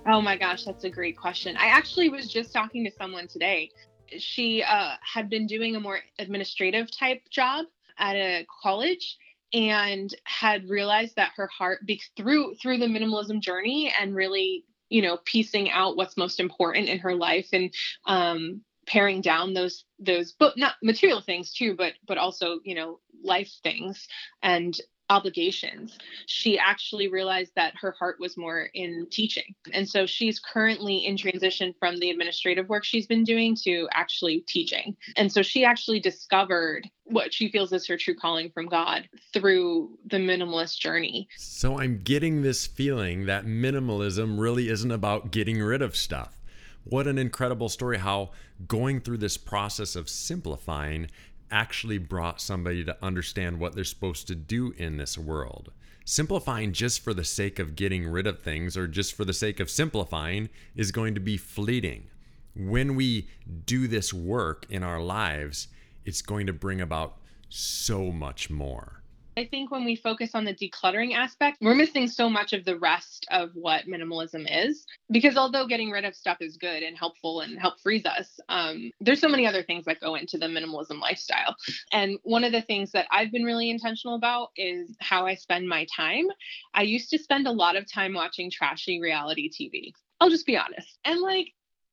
Oh 0.06 0.22
my 0.22 0.38
gosh, 0.38 0.64
that's 0.64 0.86
a 0.86 0.90
great 0.90 1.18
question. 1.18 1.58
I 1.58 1.66
actually 1.66 2.08
was 2.08 2.32
just 2.32 2.54
talking 2.54 2.86
to 2.86 2.92
someone 2.98 3.28
today. 3.28 3.70
She 4.18 4.64
uh, 4.64 4.94
had 5.02 5.30
been 5.30 5.46
doing 5.46 5.76
a 5.76 5.80
more 5.82 6.00
administrative 6.20 6.90
type 6.90 7.22
job 7.30 7.66
at 7.98 8.16
a 8.16 8.48
college 8.64 9.18
and 9.52 10.16
had 10.24 10.70
realized 10.70 11.18
that 11.18 11.32
her 11.36 11.48
heart 11.48 11.86
be- 11.86 12.02
through 12.16 12.56
through 12.62 12.78
the 12.78 12.86
minimalism 12.86 13.42
journey 13.42 13.94
and 14.00 14.16
really 14.16 14.64
you 14.90 15.02
know 15.02 15.18
piecing 15.26 15.70
out 15.70 15.96
what's 15.98 16.18
most 16.18 16.40
important 16.40 16.90
in 16.90 17.00
her 17.00 17.16
life 17.16 17.50
and 17.54 17.74
um 18.06 18.62
paring 18.86 19.22
down 19.22 19.54
those 19.54 19.86
those 20.00 20.34
but 20.40 20.58
not 20.58 20.74
material 20.82 21.22
things 21.22 21.54
too 21.54 21.76
but 21.76 21.94
but 22.08 22.18
also 22.18 22.60
you 22.64 22.76
know 22.76 23.00
life 23.24 23.52
things. 23.64 24.08
And 24.42 24.78
obligations 25.10 25.98
she 26.28 26.58
actually 26.58 27.08
realized 27.08 27.52
that 27.56 27.74
her 27.80 27.92
heart 27.98 28.18
was 28.20 28.38
more 28.38 28.70
in 28.74 29.08
teaching 29.10 29.56
and 29.74 29.88
so 29.88 30.06
she's 30.06 30.40
currently 30.40 31.06
in 31.06 31.18
transition 31.18 31.74
from 31.80 31.98
the 32.00 32.10
administrative 32.10 32.70
work 32.70 32.84
she's 32.84 33.08
been 33.08 33.24
doing 33.24 33.56
to 33.56 33.88
actually 33.94 34.42
teaching 34.48 34.96
and 35.18 35.32
so 35.32 35.42
she 35.42 35.66
actually 35.66 36.00
discovered 36.00 36.88
what 37.10 37.34
she 37.34 37.50
feels 37.50 37.74
is 37.74 37.88
her 37.88 37.98
true 37.98 38.16
calling 38.16 38.52
from 38.52 38.68
God 38.68 39.10
through 39.34 39.98
the 40.06 40.18
minimalist 40.18 40.80
journey. 40.80 41.28
So 41.38 41.80
I'm 41.80 42.00
getting 42.04 42.42
this 42.42 42.68
feeling 42.68 43.26
that 43.26 43.46
minimalism 43.46 44.40
really 44.40 44.70
isn't 44.70 44.92
about 44.92 45.32
getting 45.32 45.60
rid 45.62 45.82
of 45.82 45.96
stuff. 45.96 46.38
What 46.84 47.08
an 47.08 47.18
incredible 47.18 47.70
story 47.70 47.98
how 47.98 48.32
going 48.68 49.02
through 49.02 49.18
this 49.18 49.38
process 49.38 49.96
of 49.96 50.10
simplifying 50.10 51.10
actually 51.52 51.98
brought 51.98 52.42
somebody 52.42 52.84
to 52.84 52.98
understand 53.02 53.60
what 53.60 53.76
they're 53.76 53.84
supposed 53.84 54.28
to 54.28 54.36
do 54.36 54.74
in 54.78 54.98
this 54.98 55.18
world. 55.18 55.72
Simplifying 56.06 56.74
just 56.74 57.04
for 57.04 57.14
the 57.14 57.24
sake 57.24 57.60
of 57.60 57.76
getting 57.76 58.08
rid 58.08 58.26
of 58.26 58.42
things 58.42 58.76
or 58.76 58.88
just 58.88 59.14
for 59.14 59.26
the 59.26 59.34
sake 59.34 59.60
of 59.60 59.70
simplifying 59.70 60.50
is 60.76 60.92
going 60.92 61.14
to 61.14 61.20
be 61.20 61.38
fleeting. 61.38 62.08
When 62.56 62.96
we 62.96 63.30
do 63.66 63.88
this 63.88 64.14
work 64.14 64.66
in 64.70 64.84
our 64.84 65.02
lives, 65.02 65.68
it's 66.06 66.22
going 66.22 66.48
to 66.48 66.54
bring 66.54 66.82
about 66.82 67.18
so 67.50 68.12
much 68.12 68.50
more. 68.50 68.99
I 69.40 69.46
think 69.46 69.72
when 69.72 69.86
we 69.86 69.96
focus 69.96 70.32
on 70.36 70.44
the 70.44 70.54
decluttering 70.54 71.16
aspect, 71.16 71.60
we're 71.62 71.74
missing 71.74 72.10
so 72.10 72.30
much 72.30 72.52
of 72.52 72.66
the 72.66 72.78
rest 72.78 73.26
of 73.32 73.52
what 73.54 73.86
minimalism 73.86 74.46
is. 74.50 74.86
Because 75.10 75.38
although 75.38 75.66
getting 75.66 75.92
rid 75.92 76.04
of 76.04 76.14
stuff 76.14 76.40
is 76.42 76.58
good 76.58 76.84
and 76.84 76.98
helpful 76.98 77.40
and 77.40 77.58
help 77.58 77.80
frees 77.80 78.06
us, 78.06 78.38
um, 78.50 78.92
there's 79.00 79.22
so 79.22 79.30
many 79.30 79.48
other 79.48 79.64
things 79.64 79.86
that 79.86 80.02
go 80.02 80.16
into 80.16 80.38
the 80.38 80.48
minimalism 80.48 81.00
lifestyle. 81.00 81.56
And 81.94 82.20
one 82.24 82.44
of 82.44 82.52
the 82.52 82.62
things 82.62 82.92
that 82.92 83.08
I've 83.12 83.32
been 83.32 83.46
really 83.46 83.70
intentional 83.70 84.16
about 84.16 84.50
is 84.58 84.98
how 85.00 85.26
I 85.26 85.36
spend 85.36 85.70
my 85.70 85.88
time. 85.96 86.26
I 86.74 86.82
used 86.82 87.10
to 87.12 87.18
spend 87.18 87.48
a 87.48 87.52
lot 87.52 87.78
of 87.78 87.90
time 87.90 88.14
watching 88.14 88.52
trashy 88.52 89.00
reality 89.00 89.50
TV. 89.50 89.94
I'll 90.20 90.30
just 90.30 90.48
be 90.48 90.58
honest. 90.58 91.00
And 91.06 91.22
like, 91.22 91.48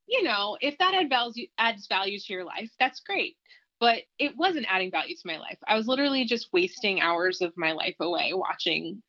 you 0.08 0.24
know, 0.24 0.58
if 0.60 0.78
that 0.78 0.94
adds 0.94 1.08
value, 1.08 1.46
adds 1.58 1.86
value 1.86 2.18
to 2.18 2.32
your 2.32 2.44
life, 2.44 2.72
that's 2.80 2.98
great 2.98 3.36
but 3.80 4.02
it 4.18 4.36
wasn't 4.36 4.66
adding 4.68 4.90
value 4.90 5.14
to 5.14 5.26
my 5.26 5.38
life. 5.38 5.58
I 5.66 5.76
was 5.76 5.86
literally 5.86 6.24
just 6.24 6.52
wasting 6.52 7.00
hours 7.00 7.40
of 7.40 7.52
my 7.56 7.72
life 7.72 7.96
away 8.00 8.32
watching 8.32 9.02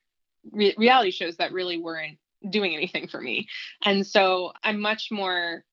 re- 0.51 0.75
reality 0.77 1.11
shows 1.11 1.37
that 1.37 1.53
really 1.53 1.77
weren't 1.77 2.17
doing 2.49 2.75
anything 2.75 3.07
for 3.07 3.21
me. 3.21 3.47
And 3.83 4.05
so 4.05 4.51
I'm 4.63 4.79
much 4.79 5.09
more 5.11 5.63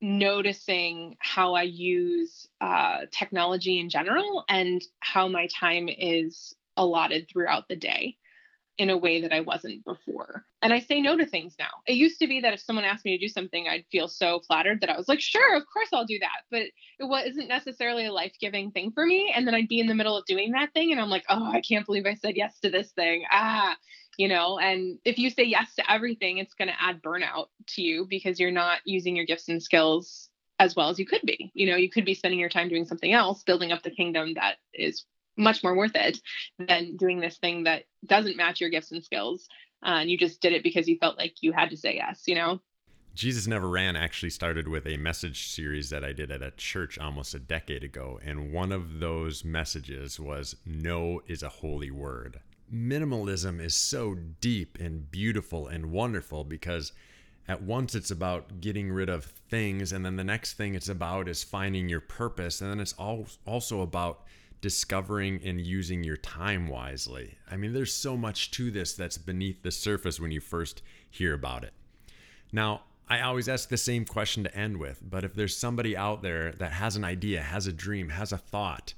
noticing 0.00 1.16
how 1.20 1.54
I 1.54 1.62
use 1.62 2.46
uh, 2.60 3.06
technology 3.10 3.78
in 3.78 3.88
general 3.88 4.44
and 4.48 4.82
how 5.00 5.28
my 5.28 5.48
time 5.58 5.88
is 5.88 6.54
allotted 6.76 7.28
throughout 7.28 7.68
the 7.68 7.76
day 7.76 8.16
in 8.78 8.90
a 8.90 8.96
way 8.96 9.22
that 9.22 9.32
I 9.32 9.40
wasn't 9.40 9.84
before. 9.84 10.44
And 10.60 10.72
I 10.72 10.80
say 10.80 11.00
no 11.00 11.16
to 11.16 11.24
things 11.24 11.56
now. 11.58 11.70
It 11.86 11.94
used 11.94 12.18
to 12.20 12.26
be 12.26 12.40
that 12.40 12.52
if 12.52 12.60
someone 12.60 12.84
asked 12.84 13.04
me 13.04 13.16
to 13.16 13.24
do 13.24 13.28
something, 13.28 13.66
I'd 13.68 13.86
feel 13.90 14.08
so 14.08 14.40
flattered 14.40 14.80
that 14.80 14.90
I 14.90 14.96
was 14.96 15.08
like, 15.08 15.20
sure, 15.20 15.56
of 15.56 15.62
course 15.72 15.88
I'll 15.92 16.04
do 16.04 16.18
that. 16.20 16.42
But 16.50 16.62
it 16.98 17.04
wasn't 17.04 17.48
necessarily 17.48 18.06
a 18.06 18.12
life 18.12 18.34
giving 18.40 18.70
thing 18.70 18.92
for 18.92 19.06
me. 19.06 19.32
And 19.34 19.46
then 19.46 19.54
I'd 19.54 19.68
be 19.68 19.80
in 19.80 19.86
the 19.86 19.94
middle 19.94 20.16
of 20.16 20.26
doing 20.26 20.52
that 20.52 20.74
thing 20.74 20.92
and 20.92 21.00
I'm 21.00 21.10
like, 21.10 21.24
oh, 21.28 21.50
I 21.50 21.60
can't 21.60 21.86
believe 21.86 22.06
I 22.06 22.14
said 22.14 22.36
yes 22.36 22.58
to 22.60 22.70
this 22.70 22.90
thing. 22.92 23.24
Ah, 23.30 23.76
you 24.18 24.28
know, 24.28 24.58
and 24.58 24.98
if 25.04 25.18
you 25.18 25.30
say 25.30 25.44
yes 25.44 25.74
to 25.76 25.90
everything, 25.90 26.38
it's 26.38 26.54
going 26.54 26.68
to 26.68 26.82
add 26.82 27.02
burnout 27.02 27.46
to 27.68 27.82
you 27.82 28.06
because 28.08 28.40
you're 28.40 28.50
not 28.50 28.78
using 28.84 29.16
your 29.16 29.26
gifts 29.26 29.48
and 29.48 29.62
skills 29.62 30.28
as 30.58 30.74
well 30.74 30.88
as 30.88 30.98
you 30.98 31.06
could 31.06 31.22
be. 31.22 31.50
You 31.54 31.70
know, 31.70 31.76
you 31.76 31.90
could 31.90 32.04
be 32.04 32.14
spending 32.14 32.40
your 32.40 32.48
time 32.48 32.68
doing 32.68 32.86
something 32.86 33.12
else, 33.12 33.42
building 33.42 33.72
up 33.72 33.82
the 33.82 33.90
kingdom 33.90 34.34
that 34.34 34.56
is 34.72 35.04
much 35.36 35.62
more 35.62 35.76
worth 35.76 35.94
it 35.94 36.20
than 36.58 36.96
doing 36.96 37.20
this 37.20 37.38
thing 37.38 37.64
that 37.64 37.84
doesn't 38.04 38.36
match 38.36 38.60
your 38.60 38.70
gifts 38.70 38.92
and 38.92 39.04
skills 39.04 39.48
uh, 39.84 39.98
and 40.00 40.10
you 40.10 40.16
just 40.16 40.40
did 40.40 40.52
it 40.52 40.62
because 40.62 40.88
you 40.88 40.96
felt 40.98 41.18
like 41.18 41.34
you 41.42 41.52
had 41.52 41.70
to 41.70 41.76
say 41.76 41.94
yes 41.94 42.22
you 42.26 42.34
know 42.34 42.60
Jesus 43.16 43.46
Never 43.46 43.70
Ran 43.70 43.96
actually 43.96 44.28
started 44.28 44.68
with 44.68 44.86
a 44.86 44.98
message 44.98 45.48
series 45.48 45.88
that 45.88 46.04
I 46.04 46.12
did 46.12 46.30
at 46.30 46.42
a 46.42 46.50
church 46.50 46.98
almost 46.98 47.32
a 47.32 47.38
decade 47.38 47.82
ago. 47.82 48.20
And 48.22 48.52
one 48.52 48.72
of 48.72 49.00
those 49.00 49.42
messages 49.42 50.20
was 50.20 50.56
No 50.66 51.22
is 51.26 51.42
a 51.42 51.48
holy 51.48 51.90
word. 51.90 52.40
Minimalism 52.70 53.58
is 53.58 53.74
so 53.74 54.14
deep 54.42 54.76
and 54.78 55.10
beautiful 55.10 55.66
and 55.66 55.92
wonderful 55.92 56.44
because 56.44 56.92
at 57.48 57.62
once 57.62 57.94
it's 57.94 58.10
about 58.10 58.60
getting 58.60 58.92
rid 58.92 59.08
of 59.08 59.24
things, 59.24 59.92
and 59.92 60.04
then 60.04 60.16
the 60.16 60.24
next 60.24 60.54
thing 60.54 60.74
it's 60.74 60.90
about 60.90 61.26
is 61.26 61.42
finding 61.42 61.88
your 61.88 62.00
purpose. 62.00 62.60
And 62.60 62.70
then 62.70 62.80
it's 62.80 62.94
also 62.98 63.80
about 63.80 64.24
discovering 64.60 65.40
and 65.44 65.60
using 65.60 66.04
your 66.04 66.16
time 66.16 66.68
wisely. 66.68 67.38
I 67.50 67.56
mean, 67.56 67.72
there's 67.72 67.92
so 67.92 68.16
much 68.16 68.50
to 68.52 68.70
this 68.70 68.94
that's 68.94 69.18
beneath 69.18 69.62
the 69.62 69.70
surface 69.70 70.18
when 70.18 70.30
you 70.30 70.40
first 70.40 70.82
hear 71.10 71.34
about 71.34 71.64
it. 71.64 71.72
Now, 72.52 72.82
I 73.08 73.20
always 73.20 73.48
ask 73.48 73.68
the 73.68 73.76
same 73.76 74.04
question 74.04 74.44
to 74.44 74.56
end 74.56 74.78
with, 74.78 75.00
but 75.08 75.24
if 75.24 75.34
there's 75.34 75.56
somebody 75.56 75.96
out 75.96 76.22
there 76.22 76.52
that 76.52 76.72
has 76.72 76.96
an 76.96 77.04
idea, 77.04 77.40
has 77.40 77.66
a 77.66 77.72
dream, 77.72 78.08
has 78.08 78.32
a 78.32 78.38
thought, 78.38 78.94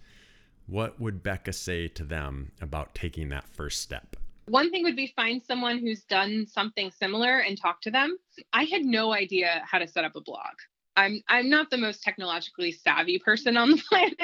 what 0.67 1.01
would 1.01 1.23
Becca 1.23 1.53
say 1.53 1.89
to 1.89 2.05
them 2.05 2.53
about 2.61 2.95
taking 2.95 3.29
that 3.31 3.49
first 3.49 3.83
step? 3.83 4.17
One 4.47 4.71
thing 4.71 4.83
would 4.85 4.97
be 4.97 5.13
find 5.15 5.43
someone 5.43 5.79
who's 5.79 6.05
done 6.05 6.47
something 6.47 6.91
similar 6.91 7.41
and 7.41 7.61
talk 7.61 7.83
to 7.83 7.91
them. 7.91 8.17
I 8.55 8.65
had 8.65 8.83
no 8.83 9.13
idea 9.13 9.63
how 9.67 9.79
to 9.79 9.87
set 9.87 10.05
up 10.05 10.17
a 10.17 10.23
blog. 10.23 10.55
I'm 10.97 11.23
I'm 11.29 11.49
not 11.49 11.71
the 11.71 11.79
most 11.79 12.03
technologically 12.03 12.73
savvy 12.73 13.19
person 13.19 13.57
on 13.57 13.71
the 13.71 13.77
planet. 13.89 14.17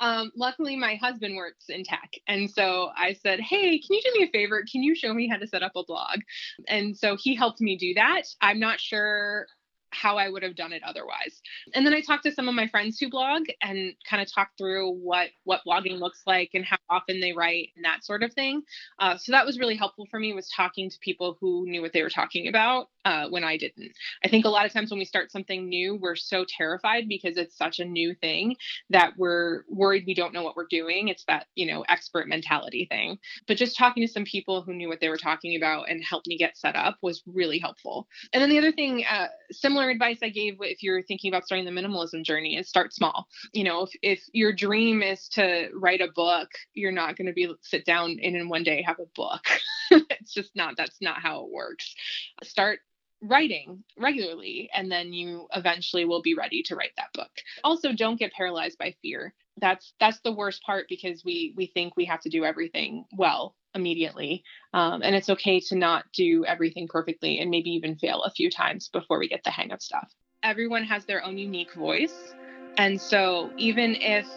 Um, 0.00 0.32
luckily, 0.36 0.76
my 0.76 0.96
husband 0.96 1.36
works 1.36 1.66
in 1.68 1.84
tech, 1.84 2.10
and 2.26 2.50
so 2.50 2.90
I 2.96 3.14
said, 3.14 3.40
"Hey, 3.40 3.78
can 3.78 3.96
you 3.96 4.02
do 4.02 4.12
me 4.18 4.26
a 4.26 4.30
favor? 4.30 4.64
Can 4.70 4.82
you 4.82 4.94
show 4.94 5.14
me 5.14 5.28
how 5.28 5.36
to 5.36 5.46
set 5.46 5.62
up 5.62 5.72
a 5.76 5.84
blog?" 5.84 6.20
And 6.68 6.96
so 6.96 7.16
he 7.16 7.34
helped 7.34 7.60
me 7.60 7.76
do 7.76 7.94
that. 7.94 8.22
I'm 8.40 8.58
not 8.58 8.80
sure 8.80 9.46
how 9.94 10.16
I 10.16 10.28
would 10.28 10.42
have 10.42 10.56
done 10.56 10.72
it 10.72 10.82
otherwise. 10.84 11.40
And 11.74 11.86
then 11.86 11.94
I 11.94 12.00
talked 12.00 12.24
to 12.24 12.32
some 12.32 12.48
of 12.48 12.54
my 12.54 12.66
friends 12.68 12.98
who 12.98 13.08
blog 13.08 13.44
and 13.62 13.94
kind 14.08 14.22
of 14.22 14.32
talked 14.32 14.58
through 14.58 14.92
what 14.92 15.30
what 15.44 15.60
blogging 15.66 15.98
looks 15.98 16.22
like 16.26 16.50
and 16.54 16.64
how 16.64 16.76
often 16.90 17.20
they 17.20 17.32
write 17.32 17.70
and 17.76 17.84
that 17.84 18.04
sort 18.04 18.22
of 18.22 18.32
thing. 18.32 18.62
Uh, 18.98 19.16
so 19.16 19.32
that 19.32 19.46
was 19.46 19.58
really 19.58 19.76
helpful 19.76 20.06
for 20.10 20.18
me 20.18 20.32
was 20.32 20.48
talking 20.48 20.90
to 20.90 20.98
people 21.00 21.36
who 21.40 21.64
knew 21.66 21.82
what 21.82 21.92
they 21.92 22.02
were 22.02 22.10
talking 22.10 22.48
about 22.48 22.88
uh, 23.04 23.28
when 23.28 23.44
I 23.44 23.56
didn't. 23.56 23.92
I 24.24 24.28
think 24.28 24.44
a 24.44 24.48
lot 24.48 24.66
of 24.66 24.72
times 24.72 24.90
when 24.90 24.98
we 24.98 25.04
start 25.04 25.30
something 25.30 25.68
new, 25.68 25.96
we're 25.96 26.16
so 26.16 26.44
terrified 26.46 27.08
because 27.08 27.36
it's 27.36 27.56
such 27.56 27.78
a 27.78 27.84
new 27.84 28.14
thing 28.14 28.56
that 28.90 29.12
we're 29.16 29.64
worried 29.68 30.04
we 30.06 30.14
don't 30.14 30.32
know 30.32 30.42
what 30.42 30.56
we're 30.56 30.66
doing. 30.70 31.08
It's 31.08 31.24
that 31.26 31.46
you 31.54 31.66
know 31.66 31.84
expert 31.88 32.28
mentality 32.28 32.86
thing. 32.90 33.18
But 33.46 33.56
just 33.56 33.76
talking 33.76 34.06
to 34.06 34.12
some 34.12 34.24
people 34.24 34.62
who 34.62 34.74
knew 34.74 34.88
what 34.88 35.00
they 35.00 35.08
were 35.08 35.16
talking 35.16 35.56
about 35.56 35.88
and 35.88 36.02
helped 36.02 36.26
me 36.26 36.38
get 36.38 36.56
set 36.56 36.76
up 36.76 36.98
was 37.02 37.22
really 37.26 37.58
helpful. 37.58 38.08
And 38.32 38.42
then 38.42 38.50
the 38.50 38.58
other 38.58 38.72
thing, 38.72 39.04
uh, 39.04 39.28
similar 39.50 39.83
similar 39.84 39.92
advice 39.92 40.18
I 40.22 40.30
gave 40.30 40.56
if 40.60 40.82
you're 40.82 41.02
thinking 41.02 41.30
about 41.30 41.44
starting 41.44 41.64
the 41.66 41.70
minimalism 41.70 42.24
journey 42.24 42.56
is 42.56 42.68
start 42.68 42.94
small. 42.94 43.26
You 43.52 43.64
know, 43.64 43.82
if, 43.82 43.90
if 44.02 44.24
your 44.32 44.52
dream 44.52 45.02
is 45.02 45.28
to 45.30 45.68
write 45.74 46.00
a 46.00 46.08
book, 46.14 46.48
you're 46.72 46.92
not 46.92 47.16
going 47.16 47.26
to 47.26 47.32
be 47.32 47.52
sit 47.62 47.84
down 47.84 48.18
and 48.22 48.36
in 48.36 48.48
one 48.48 48.62
day 48.62 48.82
have 48.82 48.98
a 48.98 49.06
book. 49.14 49.42
it's 49.90 50.32
just 50.32 50.50
not, 50.54 50.76
that's 50.76 51.00
not 51.00 51.20
how 51.20 51.44
it 51.44 51.52
works. 51.52 51.94
Start 52.42 52.80
writing 53.22 53.82
regularly 53.98 54.68
and 54.74 54.90
then 54.90 55.12
you 55.12 55.46
eventually 55.54 56.04
will 56.04 56.20
be 56.20 56.34
ready 56.34 56.62
to 56.62 56.76
write 56.76 56.90
that 56.98 57.10
book 57.14 57.30
also 57.62 57.90
don't 57.90 58.18
get 58.18 58.30
paralyzed 58.32 58.76
by 58.76 58.94
fear 59.00 59.32
that's 59.58 59.94
that's 60.00 60.20
the 60.20 60.32
worst 60.32 60.62
part 60.64 60.86
because 60.88 61.24
we 61.24 61.54
we 61.56 61.66
think 61.66 61.96
we 61.96 62.06
have 62.06 62.20
to 62.22 62.28
do 62.28 62.44
everything 62.44 63.04
well 63.16 63.54
immediately. 63.74 64.44
Um, 64.72 65.02
and 65.02 65.14
it's 65.14 65.28
okay 65.30 65.60
to 65.60 65.76
not 65.76 66.04
do 66.12 66.44
everything 66.46 66.88
perfectly 66.88 67.38
and 67.40 67.50
maybe 67.50 67.70
even 67.70 67.96
fail 67.96 68.22
a 68.22 68.30
few 68.30 68.50
times 68.50 68.88
before 68.88 69.18
we 69.18 69.28
get 69.28 69.42
the 69.44 69.50
hang 69.50 69.72
of 69.72 69.82
stuff. 69.82 70.12
Everyone 70.42 70.84
has 70.84 71.04
their 71.06 71.24
own 71.24 71.38
unique 71.38 71.74
voice. 71.74 72.34
And 72.76 73.00
so 73.00 73.52
even 73.56 73.96
if 73.96 74.28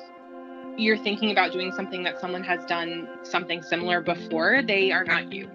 you're 0.78 0.98
thinking 0.98 1.32
about 1.32 1.52
doing 1.52 1.72
something 1.72 2.04
that 2.04 2.20
someone 2.20 2.44
has 2.44 2.64
done 2.66 3.08
something 3.24 3.64
similar 3.64 4.02
before, 4.02 4.62
they 4.62 4.92
are 4.92 5.04
not 5.04 5.32
you. 5.32 5.50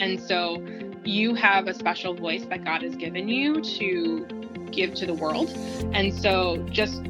And 0.00 0.20
so 0.20 0.62
you 1.04 1.34
have 1.34 1.66
a 1.66 1.74
special 1.74 2.14
voice 2.14 2.44
that 2.46 2.64
God 2.64 2.82
has 2.82 2.94
given 2.94 3.28
you 3.28 3.62
to 3.62 4.26
give 4.70 4.94
to 4.94 5.06
the 5.06 5.14
world. 5.14 5.50
And 5.92 6.12
so 6.14 6.58
just 6.70 7.02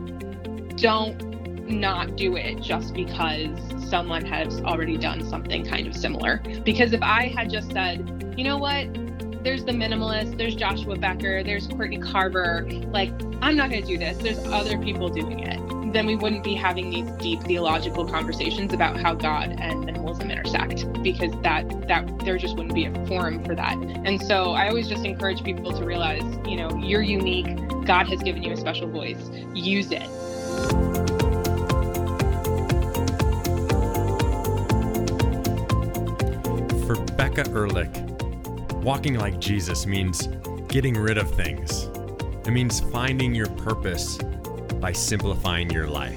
don't 0.76 1.35
not 1.68 2.16
do 2.16 2.36
it 2.36 2.60
just 2.60 2.94
because 2.94 3.50
someone 3.88 4.24
has 4.24 4.60
already 4.62 4.96
done 4.96 5.28
something 5.28 5.64
kind 5.64 5.86
of 5.86 5.94
similar. 5.94 6.42
Because 6.64 6.92
if 6.92 7.02
I 7.02 7.28
had 7.28 7.50
just 7.50 7.70
said, 7.72 8.34
you 8.36 8.44
know 8.44 8.58
what, 8.58 8.86
there's 9.42 9.64
the 9.64 9.72
minimalist, 9.72 10.36
there's 10.36 10.56
Joshua 10.56 10.96
Becker, 10.96 11.44
there's 11.44 11.68
Courtney 11.68 11.98
Carver, 11.98 12.66
like, 12.90 13.10
I'm 13.40 13.56
not 13.56 13.70
going 13.70 13.82
to 13.82 13.86
do 13.86 13.96
this, 13.96 14.18
there's 14.18 14.44
other 14.46 14.76
people 14.78 15.08
doing 15.08 15.40
it. 15.40 15.92
Then 15.92 16.04
we 16.04 16.16
wouldn't 16.16 16.42
be 16.42 16.54
having 16.54 16.90
these 16.90 17.08
deep 17.22 17.40
theological 17.42 18.04
conversations 18.06 18.72
about 18.72 18.98
how 18.98 19.14
God 19.14 19.56
and 19.60 19.84
minimalism 19.84 20.30
intersect 20.30 20.92
because 21.02 21.30
that 21.42 21.68
that 21.86 22.18
there 22.24 22.36
just 22.36 22.56
wouldn't 22.56 22.74
be 22.74 22.86
a 22.86 23.06
forum 23.06 23.44
for 23.44 23.54
that. 23.54 23.76
And 24.04 24.20
so 24.20 24.50
I 24.50 24.68
always 24.68 24.88
just 24.88 25.04
encourage 25.04 25.44
people 25.44 25.72
to 25.72 25.84
realize, 25.84 26.24
you 26.46 26.56
know, 26.56 26.76
you're 26.78 27.02
unique. 27.02 27.56
God 27.86 28.08
has 28.08 28.20
given 28.22 28.42
you 28.42 28.52
a 28.52 28.56
special 28.56 28.88
voice. 28.88 29.30
Use 29.54 29.92
it. 29.92 30.95
For 37.36 37.42
Becca 37.42 37.54
Ehrlich, 37.54 37.90
walking 38.82 39.18
like 39.18 39.38
Jesus 39.38 39.86
means 39.86 40.26
getting 40.68 40.94
rid 40.94 41.18
of 41.18 41.30
things. 41.34 41.90
It 42.46 42.50
means 42.50 42.80
finding 42.80 43.34
your 43.34 43.50
purpose 43.50 44.16
by 44.80 44.92
simplifying 44.92 45.68
your 45.68 45.86
life. 45.86 46.16